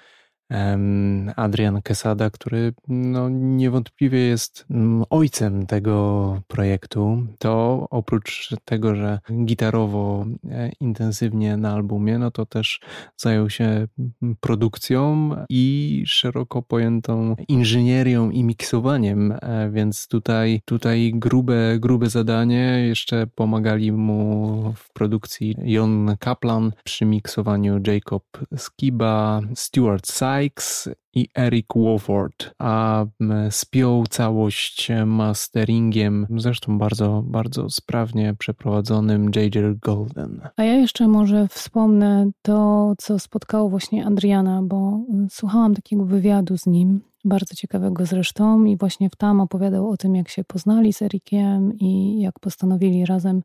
Adrian 1.36 1.82
Quesada, 1.82 2.30
który 2.30 2.72
no, 2.88 3.28
niewątpliwie 3.28 4.18
jest 4.18 4.66
mm, 4.70 5.04
ojcem 5.10 5.66
tego 5.66 6.42
projektu, 6.48 7.26
to 7.38 7.86
oprócz 7.90 8.54
tego, 8.64 8.94
że 8.94 9.18
gitarowo 9.44 10.26
e, 10.50 10.70
intensywnie 10.80 11.56
na 11.56 11.72
albumie, 11.72 12.18
no 12.18 12.30
to 12.30 12.46
też 12.46 12.80
zajął 13.16 13.50
się 13.50 13.64
mm, 13.64 14.36
produkcją 14.40 15.30
i 15.48 16.02
szeroko 16.06 16.62
pojętą 16.62 17.36
inżynierią 17.48 18.30
i 18.30 18.44
miksowaniem, 18.44 19.32
e, 19.32 19.70
więc 19.70 20.08
tutaj, 20.08 20.60
tutaj 20.64 21.12
grube, 21.14 21.78
grube 21.78 22.10
zadanie. 22.10 22.84
Jeszcze 22.86 23.26
pomagali 23.26 23.92
mu 23.92 24.72
w 24.76 24.92
produkcji 24.92 25.56
Jon 25.62 26.16
Kaplan, 26.18 26.72
przy 26.84 27.04
miksowaniu 27.04 27.80
Jacob 27.86 28.24
Skiba, 28.56 29.40
Stuart 29.54 30.06
Side, 30.06 30.41
Sykes 30.42 30.88
i 31.14 31.28
Eric 31.38 31.66
Wofford, 31.76 32.50
a 32.58 33.04
spiął 33.50 34.06
całość 34.06 34.88
masteringiem, 35.06 36.26
zresztą 36.36 36.78
bardzo, 36.78 37.22
bardzo 37.26 37.70
sprawnie 37.70 38.34
przeprowadzonym 38.38 39.30
J.J. 39.36 39.78
Golden. 39.80 40.40
A 40.56 40.64
ja 40.64 40.74
jeszcze 40.74 41.08
może 41.08 41.48
wspomnę 41.48 42.30
to, 42.42 42.92
co 42.98 43.18
spotkało 43.18 43.68
właśnie 43.68 44.06
Adriana, 44.06 44.62
bo 44.62 45.00
słuchałam 45.30 45.74
takiego 45.74 46.04
wywiadu 46.04 46.58
z 46.58 46.66
nim, 46.66 47.00
bardzo 47.24 47.54
ciekawego 47.54 48.06
zresztą 48.06 48.64
i 48.64 48.76
właśnie 48.76 49.08
tam 49.18 49.40
opowiadał 49.40 49.90
o 49.90 49.96
tym, 49.96 50.14
jak 50.14 50.28
się 50.28 50.44
poznali 50.44 50.92
z 50.92 51.02
Erikiem 51.02 51.72
i 51.78 52.20
jak 52.20 52.40
postanowili 52.40 53.06
razem 53.06 53.42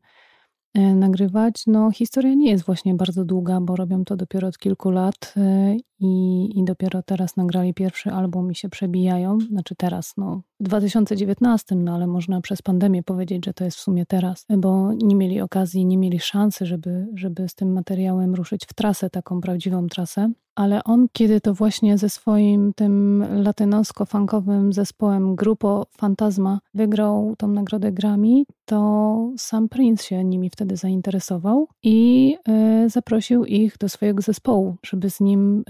nagrywać. 0.78 1.62
No, 1.66 1.90
historia 1.90 2.34
nie 2.34 2.50
jest 2.50 2.64
właśnie 2.64 2.94
bardzo 2.94 3.24
długa, 3.24 3.60
bo 3.60 3.76
robią 3.76 4.04
to 4.04 4.16
dopiero 4.16 4.48
od 4.48 4.58
kilku 4.58 4.90
lat 4.90 5.34
e, 5.36 5.76
i, 6.00 6.52
i 6.58 6.64
dopiero 6.64 7.02
teraz 7.02 7.36
nagrali 7.36 7.74
pierwszy 7.74 8.10
album 8.10 8.50
i 8.50 8.54
się 8.54 8.68
przebijają. 8.68 9.38
Znaczy 9.40 9.74
teraz, 9.74 10.14
no, 10.16 10.42
w 10.60 10.64
2019, 10.64 11.74
no 11.74 11.94
ale 11.94 12.06
można 12.06 12.40
przez 12.40 12.62
pandemię 12.62 13.02
powiedzieć, 13.02 13.44
że 13.46 13.54
to 13.54 13.64
jest 13.64 13.76
w 13.76 13.80
sumie 13.80 14.06
teraz, 14.06 14.46
bo 14.58 14.92
nie 14.92 15.16
mieli 15.16 15.40
okazji, 15.40 15.86
nie 15.86 15.98
mieli 15.98 16.20
szansy, 16.20 16.66
żeby, 16.66 17.06
żeby 17.14 17.48
z 17.48 17.54
tym 17.54 17.72
materiałem 17.72 18.34
ruszyć 18.34 18.66
w 18.66 18.74
trasę, 18.74 19.10
taką 19.10 19.40
prawdziwą 19.40 19.86
trasę. 19.86 20.32
Ale 20.58 20.84
on, 20.84 21.06
kiedy 21.12 21.40
to 21.40 21.54
właśnie 21.54 21.98
ze 21.98 22.08
swoim 22.08 22.72
tym 22.74 23.24
latynosko-funkowym 23.42 24.72
zespołem 24.72 25.36
Grupo 25.36 25.86
Fantasma 25.96 26.60
wygrał 26.74 27.34
tą 27.38 27.48
nagrodę 27.48 27.92
Grammy, 27.92 28.42
to 28.64 29.30
sam 29.36 29.68
Prince 29.68 30.04
się 30.04 30.24
nimi 30.24 30.50
wtedy 30.50 30.76
zainteresował 30.76 31.68
i 31.82 32.36
y, 32.84 32.90
zaprosił 32.90 33.44
ich 33.44 33.78
do 33.78 33.88
swojego 33.88 34.22
zespołu, 34.22 34.76
żeby 34.86 35.10
z 35.10 35.20
nim 35.20 35.58
y, 35.58 35.62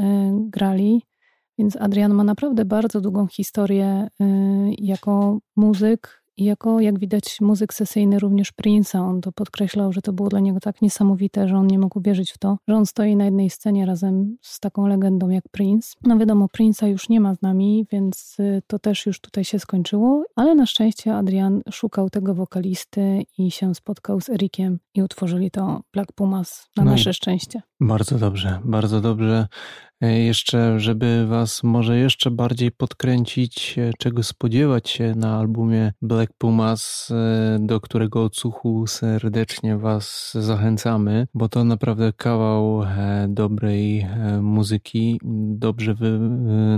grali. 0.50 1.02
Więc 1.58 1.76
Adrian 1.76 2.14
ma 2.14 2.24
naprawdę 2.24 2.64
bardzo 2.64 3.00
długą 3.00 3.26
historię 3.26 4.08
y, 4.20 4.24
jako 4.78 5.38
muzyk 5.56 6.22
i 6.38 6.44
jako, 6.44 6.80
jak 6.80 6.98
widać, 6.98 7.40
muzyk 7.40 7.74
sesyjny 7.74 8.18
również 8.18 8.52
Prince'a. 8.52 8.98
On 8.98 9.20
to 9.20 9.32
podkreślał, 9.32 9.92
że 9.92 10.02
to 10.02 10.12
było 10.12 10.28
dla 10.28 10.40
niego 10.40 10.60
tak 10.60 10.82
niesamowite, 10.82 11.48
że 11.48 11.56
on 11.56 11.66
nie 11.66 11.78
mógł 11.78 12.00
wierzyć 12.00 12.30
w 12.30 12.38
to, 12.38 12.58
że 12.68 12.74
on 12.74 12.86
stoi 12.86 13.16
na 13.16 13.24
jednej 13.24 13.50
scenie 13.50 13.86
razem 13.86 14.36
z 14.42 14.60
taką 14.60 14.86
legendą 14.86 15.28
jak 15.28 15.48
Prince. 15.48 15.96
No 16.02 16.18
wiadomo, 16.18 16.46
Prince'a 16.46 16.86
już 16.86 17.08
nie 17.08 17.20
ma 17.20 17.34
z 17.34 17.42
nami, 17.42 17.86
więc 17.92 18.36
y, 18.40 18.62
to 18.66 18.78
też 18.78 19.06
już 19.06 19.20
tutaj 19.20 19.44
się 19.44 19.58
skończyło, 19.58 20.24
ale 20.36 20.54
na 20.54 20.66
szczęście 20.66 21.14
Adrian 21.14 21.62
szukał 21.72 22.10
tego 22.10 22.34
wokalisty 22.34 23.22
i 23.38 23.50
się 23.50 23.74
spotkał 23.74 24.20
z 24.20 24.30
Erikiem 24.30 24.78
i 24.94 25.02
utworzyli 25.02 25.50
to 25.50 25.80
Black 25.92 26.12
Pumas 26.12 26.68
na 26.76 26.84
no 26.84 26.90
nasze 26.90 27.14
szczęście. 27.14 27.62
Bardzo 27.80 28.18
dobrze, 28.18 28.60
bardzo 28.64 29.00
dobrze. 29.00 29.48
E, 30.00 30.18
jeszcze, 30.18 30.80
żeby 30.80 31.26
Was 31.26 31.62
może 31.62 31.98
jeszcze 31.98 32.30
bardziej 32.30 32.72
podkręcić, 32.72 33.78
e, 33.78 33.90
czego 33.98 34.22
spodziewać 34.22 34.90
się 34.90 35.14
na 35.16 35.38
albumie 35.38 35.92
Black 36.02 36.32
Pumas, 36.38 37.10
e, 37.10 37.58
do 37.60 37.80
którego 37.80 38.24
odsłuchu 38.24 38.86
serdecznie 38.86 39.76
Was 39.76 40.32
zachęcamy, 40.34 41.26
bo 41.34 41.48
to 41.48 41.64
naprawdę 41.64 42.12
kawał 42.12 42.82
dobrej 43.28 44.06
muzyki, 44.42 45.20
dobrze 45.54 45.94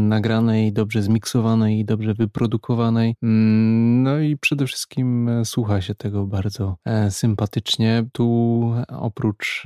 nagranej, 0.00 0.72
dobrze 0.72 1.02
zmiksowanej 1.02 1.84
dobrze 1.84 2.14
wyprodukowanej. 2.14 3.14
Mm, 3.22 4.02
no 4.02 4.18
i 4.18 4.36
przede 4.36 4.66
wszystkim 4.66 5.30
słucha 5.44 5.80
się 5.80 5.94
tego 5.94 6.26
bardzo 6.26 6.76
sympatycznie. 7.10 8.04
Tu 8.12 8.60
oprócz 8.88 9.64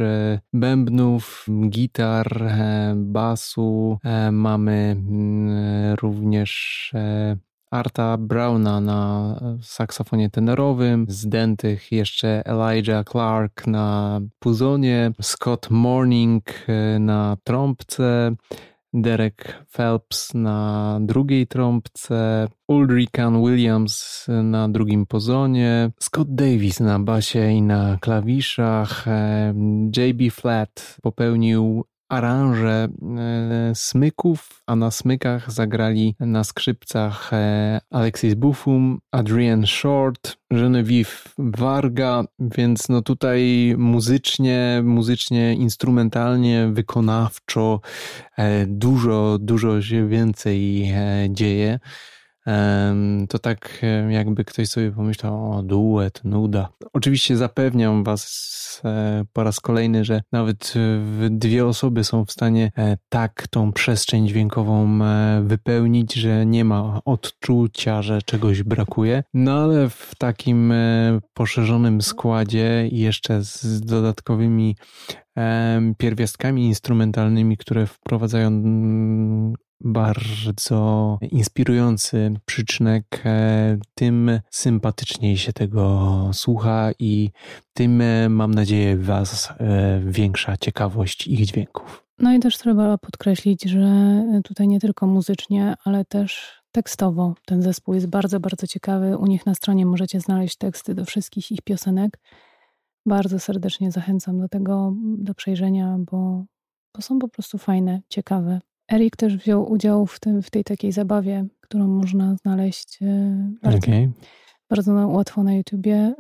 bębnów, 0.53 1.24
gitar, 1.71 2.55
bas, 2.95 3.45
czasu 3.55 3.99
e, 4.05 4.33
mamy 4.33 4.97
mm, 5.09 5.95
również 5.95 6.91
e, 6.95 7.37
Arta 7.71 8.17
Browna 8.19 8.81
na 8.81 9.41
saksofonie 9.63 10.31
tenorowym, 10.31 11.07
zdętych 11.09 11.93
jeszcze 11.93 12.43
Elijah 12.47 13.05
Clark 13.05 13.67
na 13.67 14.21
puzonie, 14.39 15.13
Scott 15.23 15.71
Morning 15.71 16.45
e, 16.69 16.99
na 16.99 17.37
trąbce, 17.45 18.35
Derek 18.95 19.65
Phelps 19.73 20.35
na 20.35 20.99
drugiej 21.03 21.47
trąbce, 21.47 22.49
Ulrican 22.69 23.43
Williams 23.43 24.27
na 24.43 24.69
drugim 24.69 25.07
pozonie, 25.07 25.91
Scott 26.01 26.35
Davis 26.35 26.81
na 26.81 26.99
basie 26.99 27.51
i 27.51 27.63
na 27.63 27.99
klawiszach, 28.01 29.05
JB 29.97 30.31
Flat 30.31 30.97
popełnił 31.03 31.85
aranże 32.09 32.89
e, 33.19 33.75
smyków, 33.75 34.63
a 34.67 34.77
na 34.77 34.91
smykach 34.91 35.53
zagrali 35.53 36.17
na 36.21 36.45
skrzypcach 36.45 37.33
e, 37.33 37.81
Alexis 37.91 38.35
Buffum, 38.35 38.99
Adrian 39.13 39.67
Short, 39.67 40.37
Genevieve 40.51 41.29
Varga, 41.39 42.25
więc 42.39 42.89
no 42.89 43.03
tutaj 43.03 43.75
muzycznie, 43.79 44.83
muzycznie, 44.85 45.55
instrumentalnie, 45.55 46.71
wykonawczo 46.73 47.81
e, 48.37 48.67
dużo, 48.67 49.39
dużo 49.41 49.83
się 49.83 50.09
więcej 50.09 50.93
dzieje 51.31 51.79
to 53.29 53.39
tak 53.39 53.83
jakby 54.09 54.45
ktoś 54.45 54.69
sobie 54.69 54.93
pomyślał, 54.93 55.53
o 55.53 55.63
duet, 55.63 56.21
nuda. 56.25 56.69
Oczywiście 56.93 57.37
zapewniam 57.37 58.05
was 58.05 58.83
e, 58.85 59.25
po 59.33 59.45
raz 59.45 59.61
kolejny, 59.61 60.05
że 60.05 60.23
nawet 60.33 60.75
dwie 61.31 61.67
osoby 61.67 62.05
są 62.05 62.25
w 62.25 62.33
stanie 62.33 62.73
e, 62.79 62.97
tak 63.09 63.49
tą 63.49 63.73
przestrzeń 63.73 64.29
dźwiękową 64.29 65.05
e, 65.05 65.43
wypełnić, 65.47 66.15
że 66.15 66.47
nie 66.47 66.65
ma 66.65 67.01
odczucia, 67.05 68.03
że 68.03 68.23
czegoś 68.23 68.63
brakuje. 68.63 69.23
No 69.35 69.53
ale 69.53 69.89
w 69.89 70.13
takim 70.19 70.73
poszerzonym 71.35 72.03
składzie 72.03 72.89
i 72.89 72.99
jeszcze 72.99 73.43
z 73.43 73.81
dodatkowymi 73.81 74.77
pierwiastkami 75.99 76.67
instrumentalnymi, 76.67 77.57
które 77.57 77.87
wprowadzają 77.87 78.49
mm, 78.49 79.55
bardzo 79.81 81.19
inspirujący 81.31 82.35
przyczynek, 82.45 83.23
e, 83.25 83.79
tym 83.95 84.41
sympatyczniej 84.51 85.37
się 85.37 85.53
tego 85.53 86.31
słucha 86.33 86.91
i 86.99 87.31
tym 87.73 88.01
e, 88.01 88.29
mam 88.29 88.55
nadzieję 88.55 88.97
Was 88.97 89.53
e, 89.59 90.01
większa 90.05 90.57
ciekawość 90.57 91.27
ich 91.27 91.47
dźwięków. 91.47 92.05
No 92.19 92.35
i 92.35 92.41
też 92.41 92.59
trzeba 92.59 92.99
podkreślić, 92.99 93.63
że 93.63 94.25
tutaj 94.45 94.69
nie 94.69 94.81
tylko 94.81 95.07
muzycznie, 95.07 95.75
ale 95.85 96.05
też 96.05 96.63
tekstowo 96.73 97.35
ten 97.47 97.63
zespół 97.63 97.95
jest 97.95 98.07
bardzo, 98.07 98.41
bardzo 98.41 98.67
ciekawy. 98.67 99.19
U 99.19 99.27
nich 99.27 99.47
na 99.47 99.55
stronie 99.55 99.87
możecie 99.87 100.21
znaleźć 100.21 100.57
teksty 100.57 100.95
do 100.95 101.05
wszystkich 101.05 101.53
ich 101.53 101.63
piosenek. 101.63 102.19
Bardzo 103.07 103.39
serdecznie 103.39 103.93
zachęcam 103.93 104.39
do 104.39 104.49
tego, 104.49 104.93
do 105.19 105.35
przejrzenia, 105.35 105.97
bo, 105.99 106.45
bo 106.95 107.03
są 107.03 107.19
po 107.19 107.29
prostu 107.29 107.59
fajne, 107.59 108.01
ciekawe. 108.09 108.61
Erik 108.93 109.17
też 109.17 109.37
wziął 109.37 109.73
udział 109.73 110.07
w, 110.07 110.21
tym, 110.21 110.43
w 110.43 110.51
tej 110.51 110.65
takiej 110.65 110.93
zabawie, 110.93 111.47
którą 111.61 111.89
można 111.89 112.37
znaleźć 112.37 112.99
e, 113.03 113.37
bardzo, 113.63 113.79
okay. 113.79 114.13
bardzo 114.71 114.93
łatwo 114.93 115.43
na 115.43 115.55
YouTubie. 115.55 115.95
E, 115.95 116.15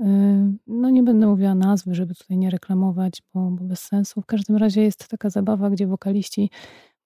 no 0.66 0.90
nie 0.90 1.02
będę 1.02 1.26
mówiła 1.26 1.54
nazwy, 1.54 1.94
żeby 1.94 2.14
tutaj 2.14 2.36
nie 2.36 2.50
reklamować, 2.50 3.22
bo, 3.34 3.50
bo 3.50 3.64
bez 3.64 3.80
sensu. 3.80 4.22
W 4.22 4.26
każdym 4.26 4.56
razie 4.56 4.82
jest 4.82 5.08
taka 5.08 5.30
zabawa, 5.30 5.70
gdzie 5.70 5.86
wokaliści 5.86 6.50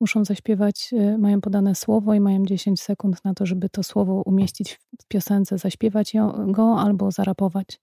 muszą 0.00 0.24
zaśpiewać, 0.24 0.90
e, 0.92 1.18
mają 1.18 1.40
podane 1.40 1.74
słowo 1.74 2.14
i 2.14 2.20
mają 2.20 2.44
10 2.46 2.80
sekund 2.80 3.24
na 3.24 3.34
to, 3.34 3.46
żeby 3.46 3.68
to 3.68 3.82
słowo 3.82 4.22
umieścić 4.26 4.78
w 5.02 5.06
piosence, 5.08 5.58
zaśpiewać 5.58 6.12
go 6.46 6.80
albo 6.80 7.10
zarapować. 7.10 7.80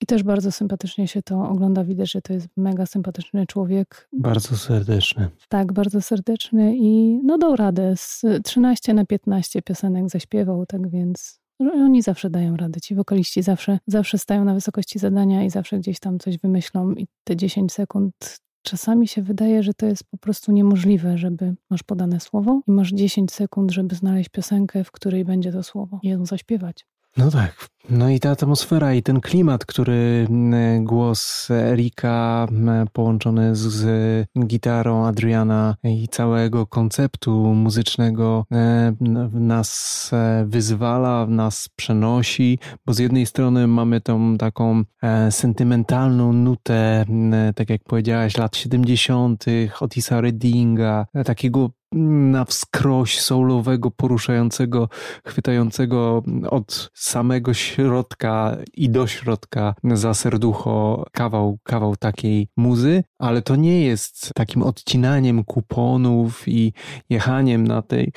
I 0.00 0.06
też 0.06 0.22
bardzo 0.22 0.52
sympatycznie 0.52 1.08
się 1.08 1.22
to 1.22 1.48
ogląda. 1.48 1.84
Widać, 1.84 2.10
że 2.12 2.22
to 2.22 2.32
jest 2.32 2.48
mega 2.56 2.86
sympatyczny 2.86 3.46
człowiek. 3.46 4.08
Bardzo 4.12 4.56
serdeczny. 4.56 5.28
Tak, 5.48 5.72
bardzo 5.72 6.00
serdeczny 6.00 6.76
i 6.76 7.20
no 7.24 7.38
dał 7.38 7.56
radę. 7.56 7.94
Z 7.96 8.22
13 8.44 8.94
na 8.94 9.04
15 9.04 9.62
piosenek 9.62 10.10
zaśpiewał, 10.10 10.66
tak 10.66 10.90
więc 10.90 11.40
oni 11.60 12.02
zawsze 12.02 12.30
dają 12.30 12.56
radę. 12.56 12.80
Ci 12.80 12.94
wokaliści 12.94 13.42
zawsze, 13.42 13.78
zawsze 13.86 14.18
stają 14.18 14.44
na 14.44 14.54
wysokości 14.54 14.98
zadania 14.98 15.44
i 15.44 15.50
zawsze 15.50 15.78
gdzieś 15.78 16.00
tam 16.00 16.18
coś 16.18 16.38
wymyślą 16.38 16.92
i 16.92 17.06
te 17.24 17.36
10 17.36 17.72
sekund 17.72 18.40
czasami 18.62 19.08
się 19.08 19.22
wydaje, 19.22 19.62
że 19.62 19.74
to 19.74 19.86
jest 19.86 20.04
po 20.04 20.18
prostu 20.18 20.52
niemożliwe, 20.52 21.18
żeby 21.18 21.54
masz 21.70 21.82
podane 21.82 22.20
słowo 22.20 22.60
i 22.68 22.70
masz 22.70 22.90
10 22.92 23.32
sekund, 23.32 23.70
żeby 23.70 23.94
znaleźć 23.94 24.28
piosenkę, 24.28 24.84
w 24.84 24.90
której 24.90 25.24
będzie 25.24 25.52
to 25.52 25.62
słowo 25.62 26.00
i 26.02 26.08
ją 26.08 26.26
zaśpiewać. 26.26 26.86
No 27.18 27.30
tak. 27.30 27.68
No 27.90 28.10
i 28.10 28.20
ta 28.20 28.30
atmosfera 28.30 28.94
i 28.94 29.02
ten 29.02 29.20
klimat, 29.20 29.64
który 29.64 30.26
głos 30.80 31.50
Erika 31.50 32.46
połączony 32.92 33.56
z, 33.56 33.60
z 33.60 34.26
gitarą 34.46 35.06
Adriana 35.06 35.76
i 35.84 36.08
całego 36.08 36.66
konceptu 36.66 37.54
muzycznego 37.54 38.46
e, 38.52 38.92
nas 39.32 40.10
e, 40.12 40.44
wyzwala, 40.48 41.26
nas 41.26 41.68
przenosi, 41.76 42.58
bo 42.86 42.94
z 42.94 42.98
jednej 42.98 43.26
strony 43.26 43.66
mamy 43.66 44.00
tą 44.00 44.38
taką 44.38 44.82
e, 45.02 45.32
sentymentalną 45.32 46.32
nutę, 46.32 47.04
tak 47.56 47.70
jak 47.70 47.84
powiedziałaś, 47.84 48.36
lat 48.36 48.56
70., 48.56 49.44
Otisa 49.80 50.20
Reddinga, 50.20 51.06
takiego 51.24 51.70
na 51.92 52.44
wskroś 52.44 53.20
soulowego, 53.20 53.90
poruszającego, 53.90 54.88
chwytającego 55.24 56.22
od 56.50 56.90
samego 56.94 57.54
środka 57.54 58.56
i 58.74 58.90
do 58.90 59.06
środka 59.06 59.74
za 59.84 60.14
serducho 60.14 61.04
kawał, 61.12 61.58
kawał 61.62 61.96
takiej 61.96 62.48
muzy, 62.56 63.04
ale 63.18 63.42
to 63.42 63.56
nie 63.56 63.82
jest 63.82 64.30
takim 64.34 64.62
odcinaniem 64.62 65.44
kuponów 65.44 66.48
i 66.48 66.72
jechaniem 67.10 67.66
na 67.66 67.82
tej 67.82 68.12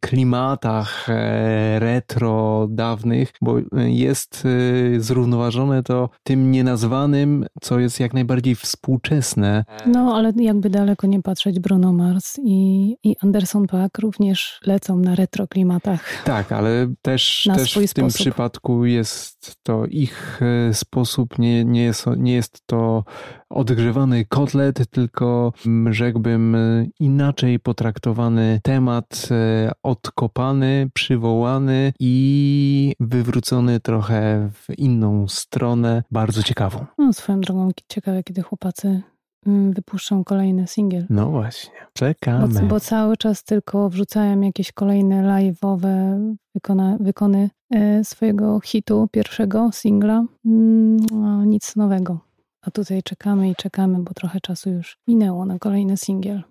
klimatach 0.00 1.08
e, 1.08 1.78
retro 1.78 2.66
dawnych, 2.70 3.32
bo 3.42 3.56
jest 3.86 4.44
e, 4.46 5.00
zrównoważone 5.00 5.82
to 5.82 6.10
tym 6.22 6.50
nienazwanym, 6.50 7.46
co 7.62 7.78
jest 7.78 8.00
jak 8.00 8.14
najbardziej 8.14 8.54
współczesne. 8.54 9.64
No, 9.86 10.16
ale 10.16 10.32
jakby 10.36 10.70
daleko 10.70 11.06
nie 11.06 11.22
patrzeć, 11.22 11.60
Bruno 11.60 11.92
Mars 11.92 12.36
i, 12.44 12.96
i 13.04 13.16
Anderson 13.22 13.66
Paak 13.66 13.98
również 13.98 14.60
lecą 14.66 14.98
na 14.98 15.14
retro 15.14 15.46
klimatach. 15.46 16.22
Tak, 16.24 16.52
ale 16.52 16.94
też, 17.02 17.48
też 17.54 17.78
w 17.90 17.94
tym 17.94 18.08
przypadku 18.08 18.84
jest 18.84 19.56
to 19.62 19.86
ich 19.86 20.40
e, 20.42 20.74
sposób, 20.74 21.38
nie, 21.38 21.64
nie, 21.64 21.82
jest, 21.82 22.06
nie 22.16 22.34
jest 22.34 22.62
to 22.66 23.04
odgrzewany 23.50 24.24
kotlet, 24.24 24.90
tylko 24.90 25.52
rzekłbym 25.90 26.56
inaczej 27.00 27.60
potraktowany 27.60 28.60
temat, 28.62 28.85
e, 29.30 29.72
odkopany, 29.82 30.90
przywołany 30.94 31.92
i 32.00 32.94
wywrócony 33.00 33.80
trochę 33.80 34.50
w 34.52 34.78
inną 34.78 35.28
stronę, 35.28 36.02
bardzo 36.10 36.42
ciekawą. 36.42 36.86
No, 36.98 37.12
swoją 37.12 37.40
drogą 37.40 37.70
ciekawe, 37.88 38.22
kiedy 38.22 38.42
chłopacy 38.42 39.02
mm, 39.46 39.72
wypuszczą 39.72 40.24
kolejny 40.24 40.66
singiel. 40.66 41.06
No 41.10 41.30
właśnie, 41.30 41.74
czekamy. 41.92 42.60
Bo, 42.60 42.66
bo 42.66 42.80
cały 42.80 43.16
czas 43.16 43.44
tylko 43.44 43.88
wrzucają 43.90 44.40
jakieś 44.40 44.72
kolejne 44.72 45.22
live'owe 45.22 46.18
wykona, 46.54 46.96
wykony 47.00 47.50
e, 47.70 48.04
swojego 48.04 48.60
hitu, 48.60 49.08
pierwszego 49.12 49.70
singla. 49.72 50.24
No, 50.44 51.44
nic 51.44 51.76
nowego. 51.76 52.18
A 52.62 52.70
tutaj 52.70 53.02
czekamy 53.02 53.50
i 53.50 53.54
czekamy, 53.54 53.98
bo 53.98 54.14
trochę 54.14 54.40
czasu 54.40 54.70
już 54.70 54.98
minęło 55.08 55.44
na 55.44 55.58
kolejny 55.58 55.96
singiel. 55.96 56.42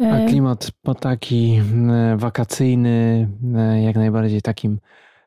A 0.00 0.04
e, 0.04 0.26
klimat 0.26 0.70
po 0.82 0.94
taki 0.94 1.60
e, 1.90 2.16
wakacyjny, 2.16 3.28
e, 3.54 3.82
jak 3.82 3.96
najbardziej 3.96 4.42
takim 4.42 4.78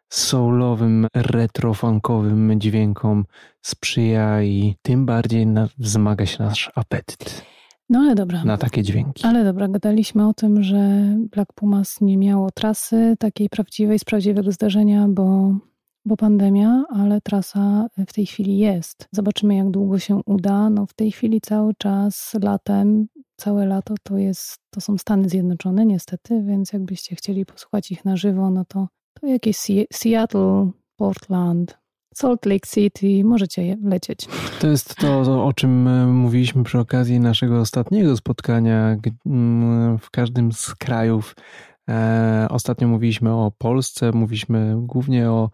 soulowym, 0.10 1.08
retrofunkowym 1.16 2.60
dźwiękom 2.60 3.26
sprzyja 3.62 4.44
i 4.44 4.76
tym 4.82 5.06
bardziej 5.06 5.48
wzmaga 5.78 6.26
się 6.26 6.44
nasz 6.44 6.72
apetyt. 6.76 7.46
No 7.90 8.00
ale 8.00 8.16
dobra. 8.16 8.44
Na 8.44 8.58
takie 8.58 8.84
dźwięki. 8.84 9.26
Ale 9.26 9.44
dobra, 9.44 9.68
gadaliśmy 9.68 10.28
o 10.28 10.34
tym, 10.34 10.64
że 10.64 11.08
Black 11.32 11.54
Pumas 11.54 12.02
nie 12.02 12.18
miało 12.18 12.52
trasy 12.52 13.16
takiej 13.20 13.50
prawdziwej, 13.50 14.00
z 14.00 14.04
prawdziwego 14.04 14.52
zdarzenia, 14.52 15.08
bo 15.10 15.56
bo 16.06 16.18
pandemia, 16.18 16.86
ale 16.90 17.22
trasa 17.22 17.88
w 18.08 18.14
tej 18.14 18.26
chwili 18.26 18.58
jest. 18.58 19.08
Zobaczymy, 19.12 19.56
jak 19.56 19.72
długo 19.72 20.00
się 20.00 20.22
uda. 20.26 20.70
No 20.70 20.86
w 20.86 20.94
tej 20.94 21.12
chwili 21.12 21.42
cały 21.42 21.74
czas 21.78 22.36
latem, 22.44 23.08
całe 23.44 23.66
lato 23.66 23.96
to 24.04 24.18
jest, 24.18 24.58
to 24.70 24.82
są 24.82 24.98
Stany 24.98 25.30
Zjednoczone 25.30 25.86
niestety, 25.86 26.44
więc 26.48 26.74
jakbyście 26.74 27.16
chcieli 27.16 27.46
posłuchać 27.46 27.92
ich 27.92 28.06
na 28.06 28.18
żywo, 28.18 28.50
no 28.50 28.66
to, 28.66 28.88
to 29.22 29.28
jakieś 29.28 29.58
Seattle, 29.94 30.72
Portland, 30.96 31.78
Salt 32.14 32.46
Lake 32.46 32.68
City, 32.68 33.24
możecie 33.24 33.78
lecieć. 33.84 34.28
To 34.60 34.68
jest 34.68 34.96
to, 34.96 35.46
o 35.46 35.54
czym 35.54 35.88
e, 35.88 36.08
mówiliśmy 36.08 36.64
przy 36.64 36.80
okazji 36.80 37.20
naszego 37.20 37.60
ostatniego 37.60 38.18
spotkania 38.18 38.98
w 40.00 40.10
każdym 40.12 40.52
z 40.52 40.76
krajów 40.76 41.36
ostatnio 42.50 42.88
mówiliśmy 42.88 43.34
o 43.34 43.52
Polsce, 43.58 44.12
mówiliśmy 44.12 44.76
głównie 44.78 45.32
o 45.32 45.50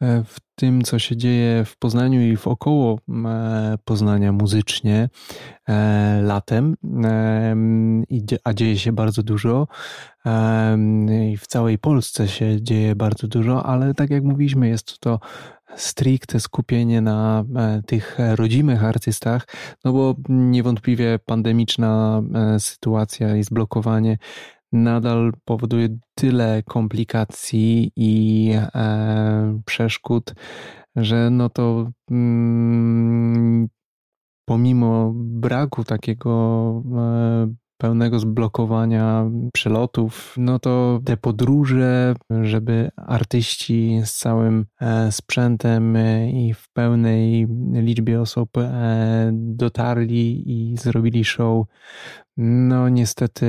e, 0.00 0.24
w 0.24 0.36
tym, 0.54 0.82
co 0.82 0.98
się 0.98 1.16
dzieje 1.16 1.64
w 1.64 1.76
Poznaniu 1.78 2.20
i 2.20 2.36
w 2.36 2.46
około 2.46 2.98
e, 3.08 3.78
Poznania 3.84 4.32
muzycznie 4.32 5.08
latem, 6.22 6.76
a 8.44 8.54
dzieje 8.54 8.78
się 8.78 8.92
bardzo 8.92 9.22
dużo. 9.22 9.66
I 11.30 11.36
w 11.36 11.46
całej 11.46 11.78
Polsce 11.78 12.28
się 12.28 12.62
dzieje 12.62 12.96
bardzo 12.96 13.28
dużo, 13.28 13.66
ale 13.66 13.94
tak 13.94 14.10
jak 14.10 14.24
mówiliśmy, 14.24 14.68
jest 14.68 14.98
to 14.98 15.20
stricte 15.76 16.40
skupienie 16.40 17.00
na 17.00 17.44
tych 17.86 18.18
rodzimych 18.34 18.84
artystach, 18.84 19.46
no 19.84 19.92
bo 19.92 20.14
niewątpliwie 20.28 21.18
pandemiczna 21.18 22.22
sytuacja 22.58 23.36
i 23.36 23.42
zblokowanie 23.42 24.18
nadal 24.74 25.32
powoduje 25.44 25.88
tyle 26.14 26.62
komplikacji 26.62 27.92
i 27.96 28.50
e, 28.74 29.60
przeszkód, 29.64 30.34
że 30.96 31.30
no 31.30 31.48
to 31.48 31.90
mm, 32.10 33.68
pomimo 34.44 35.12
braku 35.14 35.84
takiego 35.84 36.82
e, 36.96 37.54
pełnego 37.78 38.18
zblokowania 38.18 39.30
przelotów, 39.52 40.34
no 40.36 40.58
to 40.58 41.00
te 41.04 41.16
podróże, 41.16 42.14
żeby 42.42 42.90
artyści 42.96 44.00
z 44.04 44.14
całym 44.14 44.66
e, 44.80 45.12
sprzętem 45.12 45.96
e, 45.96 46.30
i 46.30 46.54
w 46.54 46.68
pełnej 46.68 47.46
liczbie 47.72 48.20
osób 48.20 48.50
e, 48.58 49.30
dotarli 49.32 50.42
i 50.46 50.76
zrobili 50.76 51.24
show, 51.24 51.66
no, 52.36 52.88
niestety 52.88 53.46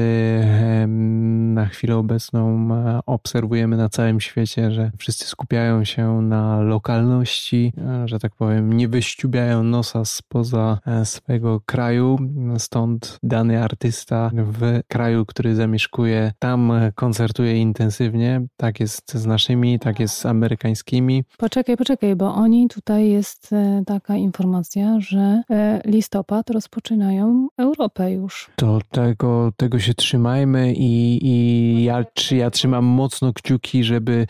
na 1.53 1.65
chwilę 1.65 1.97
obecną 1.97 2.67
obserwujemy 3.05 3.77
na 3.77 3.89
całym 3.89 4.19
świecie, 4.19 4.71
że 4.71 4.91
wszyscy 4.97 5.25
skupiają 5.25 5.83
się 5.83 6.21
na 6.21 6.61
lokalności, 6.61 7.73
że 8.05 8.19
tak 8.19 8.35
powiem, 8.35 8.73
nie 8.73 8.87
wyściubiają 8.87 9.63
nosa 9.63 10.05
spoza 10.05 10.79
swojego 11.03 11.61
kraju. 11.65 12.17
Stąd 12.57 13.19
dany 13.23 13.63
artysta 13.63 14.31
w 14.35 14.79
kraju, 14.87 15.25
który 15.25 15.55
zamieszkuje, 15.55 16.33
tam 16.39 16.71
koncertuje 16.95 17.57
intensywnie. 17.57 18.45
Tak 18.57 18.79
jest 18.79 19.13
z 19.13 19.25
naszymi, 19.25 19.79
tak 19.79 19.99
jest 19.99 20.17
z 20.17 20.25
amerykańskimi. 20.25 21.23
Poczekaj, 21.37 21.77
poczekaj, 21.77 22.15
bo 22.15 22.35
oni 22.35 22.67
tutaj 22.67 23.09
jest 23.09 23.53
e, 23.53 23.83
taka 23.85 24.15
informacja, 24.15 24.99
że 24.99 25.41
e, 25.49 25.81
listopad 25.85 26.49
rozpoczynają 26.49 27.47
Europę 27.57 28.11
już. 28.11 28.49
To 28.55 28.74
tego, 28.91 29.51
tego 29.57 29.79
się 29.79 29.93
trzymajmy 29.93 30.73
i, 30.73 31.19
i 31.27 31.83
ja, 31.83 32.05
ja 32.31 32.51
trzymam 32.51 32.85
mocno 32.85 33.33
kciuki, 33.33 33.83
żeby 33.83 34.27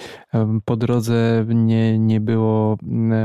po 0.65 0.75
drodze 0.75 1.45
nie, 1.49 1.99
nie 1.99 2.21
było 2.21 2.77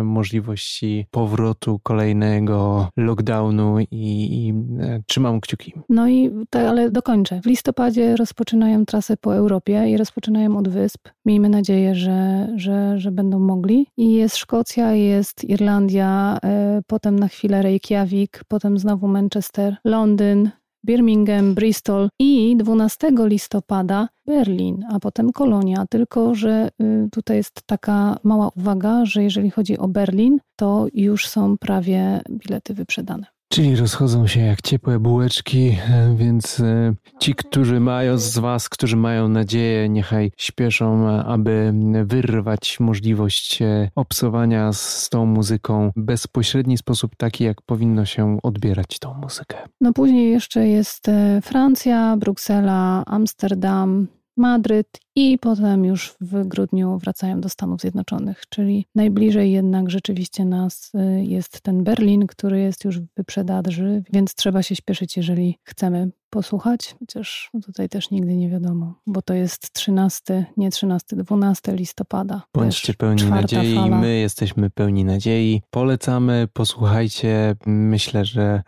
możliwości 0.03 1.07
powrotu 1.11 1.81
kolejnego 1.83 2.89
lockdownu 2.97 3.81
i, 3.81 3.87
i 3.91 4.55
e, 4.81 5.03
trzymam 5.07 5.41
kciuki. 5.41 5.75
No 5.89 6.09
i 6.09 6.31
tak, 6.51 6.67
ale 6.67 6.91
dokończę. 6.91 7.41
W 7.43 7.47
listopadzie 7.47 8.17
rozpoczynają 8.17 8.87
trasę 8.87 9.17
po 9.17 9.35
Europie 9.35 9.91
i 9.91 9.97
rozpoczynają 9.97 10.57
od 10.57 10.69
wysp. 10.69 11.09
Miejmy 11.25 11.49
nadzieję, 11.49 11.95
że, 11.95 12.49
że, 12.57 12.99
że 12.99 13.13
będą 13.13 13.39
mogli. 13.39 13.87
I 13.97 14.13
jest 14.13 14.37
Szkocja, 14.37 14.93
jest 14.93 15.45
Irlandia, 15.45 16.39
y, 16.79 16.83
potem 16.87 17.19
na 17.19 17.29
chwilę 17.29 17.63
Reykjavik, 17.63 18.45
potem 18.49 18.79
znowu 18.79 19.09
Manchester, 19.09 19.77
Londyn, 19.85 20.51
Birmingham, 20.85 21.55
Bristol 21.55 22.09
i 22.19 22.57
12 22.57 23.11
listopada 23.25 24.09
Berlin, 24.27 24.85
a 24.91 25.01
potem 25.01 25.33
Kolonia. 25.33 25.85
Tylko, 25.91 26.35
że 26.35 26.71
y, 26.83 27.09
tutaj 27.11 27.37
jest 27.37 27.63
taka 27.67 28.19
mała 28.25 28.51
uwaga, 28.57 29.05
że 29.05 29.23
jeżeli 29.23 29.51
chodzi 29.51 29.79
o 29.79 29.89
Berlin, 29.89 30.39
to 30.57 30.87
już 30.95 31.29
są 31.29 31.59
prawie 31.59 32.21
bilety 32.31 32.75
wyprzedane. 32.75 33.40
Czyli 33.53 33.77
rozchodzą 33.77 34.27
się 34.27 34.41
jak 34.41 34.63
ciepłe 34.63 34.99
bułeczki, 34.99 35.77
e, 35.91 36.17
więc 36.17 36.61
e, 36.61 36.95
ci, 37.19 37.35
którzy 37.35 37.81
mają 37.81 38.19
z 38.19 38.39
Was, 38.39 38.69
którzy 38.69 38.97
mają 38.97 39.29
nadzieję, 39.29 39.89
niechaj 39.89 40.33
śpieszą, 40.37 41.09
e, 41.09 41.25
aby 41.25 41.73
wyrwać 42.05 42.81
możliwość 42.81 43.59
obsowania 43.95 44.73
z 44.73 45.09
tą 45.09 45.27
muzyką 45.27 45.91
w 45.97 46.01
bezpośredni 46.01 46.79
sposób, 46.79 47.17
taki 47.17 47.45
jak 47.45 47.63
powinno 47.63 48.05
się 48.05 48.39
odbierać 48.43 48.99
tą 48.99 49.15
muzykę. 49.15 49.57
No 49.81 49.93
później 49.93 50.31
jeszcze 50.31 50.69
jest 50.69 51.11
Francja, 51.43 52.17
Bruksela, 52.17 53.03
Amsterdam, 53.07 54.07
Madryt 54.41 55.01
i 55.17 55.39
potem 55.39 55.85
już 55.85 56.15
w 56.21 56.49
grudniu 56.49 56.99
wracają 56.99 57.41
do 57.41 57.49
Stanów 57.49 57.81
Zjednoczonych, 57.81 58.43
czyli 58.49 58.87
najbliżej 58.95 59.53
jednak 59.53 59.91
rzeczywiście 59.91 60.45
nas 60.45 60.93
y, 60.95 61.25
jest 61.25 61.61
ten 61.61 61.85
Berlin, 61.85 62.27
który 62.27 62.61
jest 62.61 62.85
już 62.85 63.01
w 63.01 63.07
wyprzedaży, 63.17 64.03
więc 64.13 64.35
trzeba 64.35 64.63
się 64.63 64.77
śpieszyć, 64.77 65.17
jeżeli 65.17 65.59
chcemy 65.65 66.11
posłuchać, 66.31 66.95
chociaż 66.99 67.51
tutaj 67.65 67.89
też 67.89 68.11
nigdy 68.11 68.37
nie 68.37 68.51
wiadomo, 68.51 68.95
bo 69.07 69.23
to 69.23 69.35
jest 69.35 69.73
13, 69.73 70.47
nie 70.57 70.71
13, 70.71 71.17
12 71.17 71.77
listopada. 71.77 72.43
Bądźcie 72.55 72.95
pełni 72.95 73.25
nadziei, 73.25 73.75
fala. 73.75 73.99
my 73.99 74.19
jesteśmy 74.19 74.71
pełni 74.71 75.05
nadziei. 75.05 75.63
Polecamy, 75.71 76.49
posłuchajcie. 76.53 77.57
Myślę, 77.67 78.25
że 78.25 78.63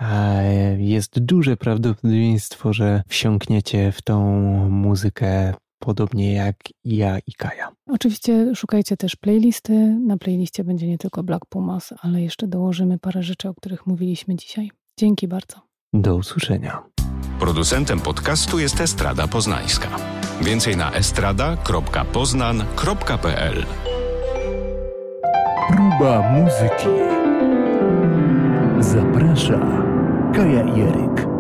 jest 0.79 1.21
duże 1.21 1.57
prawdopodobieństwo, 1.57 2.73
że 2.73 3.03
wsiąkniecie 3.09 3.93
w 3.93 4.03
tą 4.03 4.25
muzykę 4.71 5.55
podobnie 5.83 6.33
jak 6.33 6.57
ja 6.85 7.19
i 7.19 7.33
Kaja. 7.33 7.73
Oczywiście 7.87 8.55
szukajcie 8.55 8.97
też 8.97 9.17
playlisty. 9.17 9.73
Na 10.07 10.17
playliście 10.17 10.65
będzie 10.65 10.87
nie 10.87 10.99
tylko 10.99 11.23
Black 11.23 11.47
Pumas, 11.47 11.95
ale 12.03 12.23
jeszcze 12.23 12.49
dołożymy 12.49 12.99
parę 12.99 13.23
rzeczy, 13.23 13.49
o 13.49 13.55
których 13.55 13.87
mówiliśmy 13.87 14.37
dzisiaj. 14.37 14.71
Dzięki 14.99 15.29
bardzo. 15.29 15.57
Do 15.93 16.17
usłyszenia. 16.17 16.83
Producentem 17.41 18.01
podcastu 18.01 18.59
jest 18.59 18.81
Estrada 18.81 19.29
Poznańska. 19.29 19.89
Więcej 20.43 20.77
na 20.77 20.93
estrada.poznan.pl 20.93 23.67
Próba 25.69 26.33
muzyki. 26.33 26.89
Zaprasza 28.81 29.61
Kaja 30.35 30.65
Jeryk. 30.65 31.32